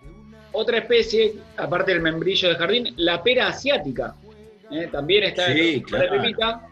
[0.52, 4.16] otra especie, aparte del membrillo de jardín, la pera asiática.
[4.72, 4.90] ¿eh?
[4.92, 6.16] También está Sí, en claro.
[6.16, 6.68] la pepita,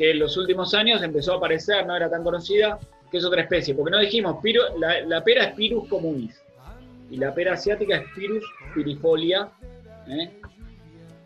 [0.00, 2.78] que en los últimos años empezó a aparecer, no era tan conocida,
[3.10, 3.74] que es otra especie.
[3.74, 6.40] Porque no dijimos, piro- la, pera es Pirus communis.
[7.10, 8.42] Y la pera asiática es Pirus
[8.74, 9.50] pirifolia,
[10.08, 10.30] ¿eh?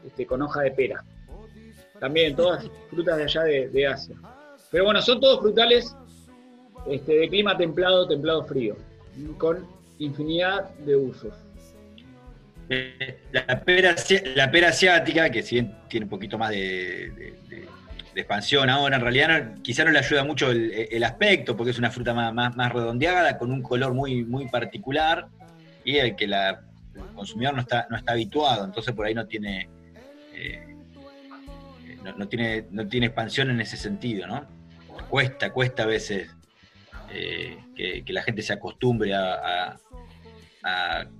[0.05, 1.05] este, con hoja de pera.
[2.01, 4.17] También todas frutas de allá de, de Asia.
[4.73, 5.95] Pero bueno, son todos frutales
[6.89, 8.77] este, de clima templado, templado frío,
[9.39, 9.65] con
[10.01, 11.33] infinidad de usos.
[12.69, 13.95] Eh, La pera,
[14.35, 17.35] la pera asiática, que si bien tiene un poquito más de-
[18.15, 21.79] de- expansión ahora, en realidad no- quizá no le ayuda mucho el, aspecto, porque es
[21.79, 25.29] una fruta más, más, redondeada, con un color muy, muy particular,
[25.85, 26.35] y el que el
[27.15, 29.69] consumidor no está, no está habituado, entonces por ahí no tiene,
[30.33, 30.77] eh,
[32.17, 34.47] no, tiene, no tiene expansión en ese sentido, ¿no?
[35.09, 36.35] Cuesta, cuesta a veces
[37.11, 39.77] eh, que, la gente se acostumbre a,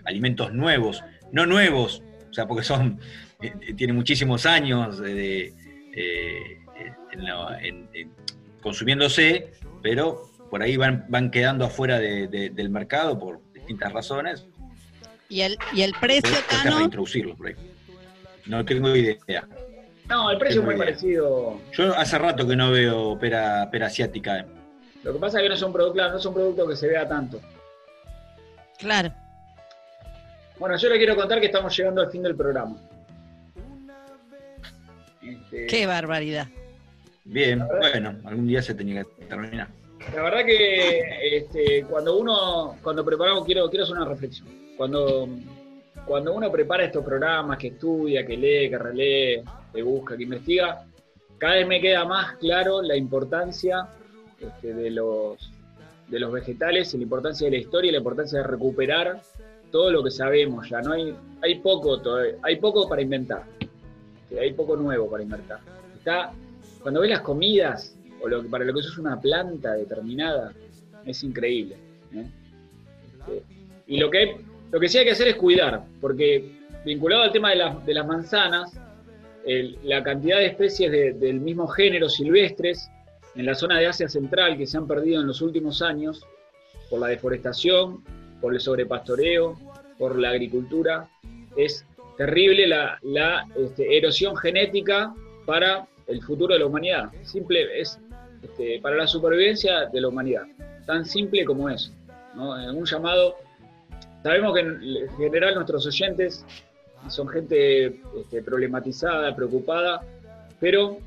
[0.05, 2.99] alimentos nuevos, no nuevos, o sea, porque son,
[3.43, 5.55] eh, tienen muchísimos años de, de,
[5.95, 6.64] eh,
[7.13, 8.13] en lo- en- en-
[8.63, 9.53] consumiéndose,
[9.83, 14.47] pero por ahí van, van quedando afuera de- de- del mercado por distintas razones.
[15.29, 16.91] ¿Y el, y el precio, Cano?
[17.37, 17.55] por ahí.
[18.47, 19.47] No tengo idea.
[20.09, 20.85] No, el precio es muy idea.
[20.85, 21.61] parecido.
[21.73, 24.45] Yo hace rato que no veo pera, pera asiática.
[25.03, 26.77] Lo que pasa es que no es un producto, claro, no es un producto que
[26.77, 27.41] se vea tanto.
[28.79, 29.13] Claro.
[30.59, 32.77] Bueno, yo le quiero contar que estamos llegando al fin del programa.
[35.23, 36.49] Este, Qué barbaridad.
[37.25, 39.69] Bien, bueno, algún día se tenía que terminar.
[40.15, 44.47] La verdad que este, cuando uno, cuando preparamos, quiero, quiero hacer una reflexión.
[44.77, 45.29] Cuando,
[46.07, 50.85] cuando uno prepara estos programas, que estudia, que lee, que relee, que busca, que investiga,
[51.39, 53.89] cada vez me queda más claro la importancia
[54.39, 55.51] este, de, los,
[56.09, 59.23] de los vegetales, y la importancia de la historia y la importancia de recuperar
[59.71, 60.83] todo lo que sabemos ya.
[60.83, 62.01] No hay, hay poco
[62.43, 63.45] hay poco para inventar.
[64.23, 65.61] Este, Hay poco nuevo para inventar.
[65.97, 66.33] Está,
[66.85, 70.53] cuando ves las comidas, o para lo que es una planta determinada,
[71.05, 71.77] es increíble.
[72.13, 73.43] Este,
[73.87, 74.37] y lo que,
[74.71, 76.53] lo que sí hay que hacer es cuidar, porque
[76.85, 78.79] vinculado al tema de, las- de las manzanas,
[79.83, 82.89] la cantidad de especies de- del mismo género silvestres
[83.35, 86.25] en la zona de Asia Central que se han perdido en los últimos años
[86.91, 88.05] por la deforestación,
[88.41, 89.59] por el sobrepastoreo,
[89.99, 91.09] por la agricultura,
[91.57, 91.85] es
[92.19, 95.15] terrible la, la, este, erosión genética
[95.47, 97.11] para el futuro de la humanidad.
[97.23, 97.99] Simple es
[98.43, 100.45] este, para la supervivencia de la humanidad.
[100.87, 101.93] Tan simple como eso.
[102.35, 102.51] ¿no?
[102.51, 103.37] Un llamado.
[104.23, 106.45] Sabemos que en general nuestros oyentes
[107.09, 110.03] son gente este, problematizada, preocupada,
[110.61, 110.99] pero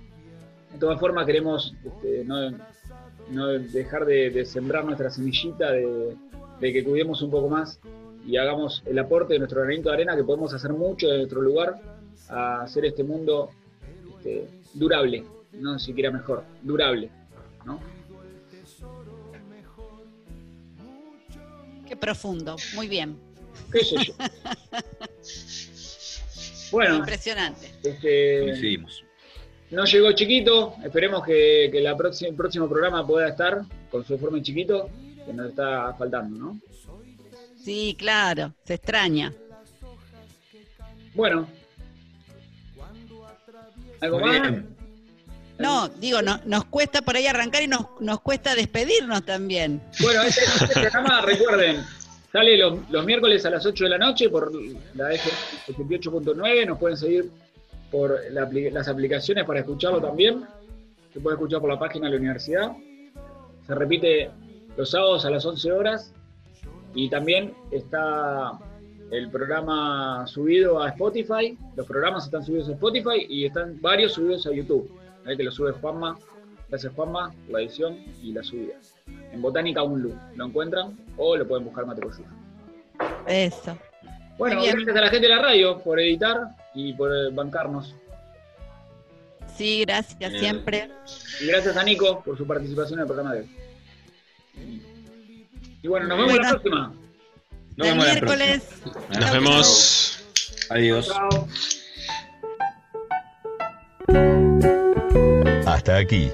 [0.72, 6.16] de todas formas queremos este, no, dejar de, de sembrar nuestra semillita de,
[6.60, 7.80] de que cuidemos un poco más
[8.26, 11.42] y hagamos el aporte de nuestro granito de arena, que podemos hacer mucho de nuestro
[11.42, 11.80] lugar
[12.30, 13.50] a hacer este mundo
[14.18, 17.10] este, durable, no siquiera mejor, durable.
[17.66, 17.80] ¿no?
[21.88, 22.56] Qué profundo.
[22.76, 23.18] Muy bien.
[23.72, 24.14] ¿Qué sé yo?
[26.70, 27.72] Bueno, Impresionante.
[27.82, 29.02] este, Coincidimos.
[29.72, 34.16] no llegó chiquito, esperemos que, que la próxima, el próximo programa pueda estar con su
[34.16, 34.90] informe chiquito,
[35.26, 36.60] que nos está faltando, ¿no?
[37.64, 38.54] Sí, claro.
[38.66, 39.34] Se extraña.
[41.14, 41.48] Bueno.
[44.02, 44.42] ¿Algo Muy más?
[44.42, 44.78] bien.
[45.60, 49.82] No, digo, no, nos cuesta por ahí arrancar y nos, nos cuesta despedirnos también.
[50.02, 51.84] Bueno, este, este programa, recuerden,
[52.32, 54.52] sale los, los miércoles a las 8 de la noche por
[54.94, 56.68] la F88.9.
[56.68, 57.32] Nos pueden seguir
[57.92, 60.44] por la las aplicaciones para escucharlo también.
[61.14, 62.72] Se puede escuchar por la página de la universidad.
[63.66, 64.30] Se repite
[64.76, 66.14] los sábados a las 11 horas.
[66.94, 68.52] Y también está
[69.12, 71.58] el programa subido a Spotify.
[71.76, 74.92] Los programas están subidos a Spotify y están varios subidos a YouTube.
[75.26, 76.18] Ahí que lo sube Juanma.
[76.70, 78.76] Gracias Juanma por la edición y la subida.
[79.32, 82.26] En Botánica Unlu lo encuentran o lo pueden buscar Mate Coyuyo.
[83.28, 83.78] Eso.
[84.38, 84.76] Bueno, bien.
[84.76, 87.96] gracias a la gente de la radio por editar y por eh, bancarnos.
[89.56, 90.40] Sí, gracias Bien.
[90.40, 90.90] siempre.
[91.42, 93.50] Y gracias a Nico por su participación en el programa de hoy.
[95.82, 96.94] Y bueno, nos vemos la próxima.
[97.78, 98.64] Nos vemos miércoles.
[99.20, 100.20] Nos vemos.
[100.72, 101.12] Adiós.
[105.68, 106.32] Hasta aquí,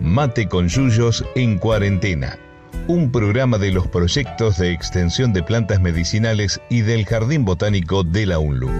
[0.00, 2.38] Mate con Yuyos en cuarentena,
[2.86, 8.26] un programa de los proyectos de extensión de plantas medicinales y del Jardín Botánico de
[8.26, 8.70] la UNLU.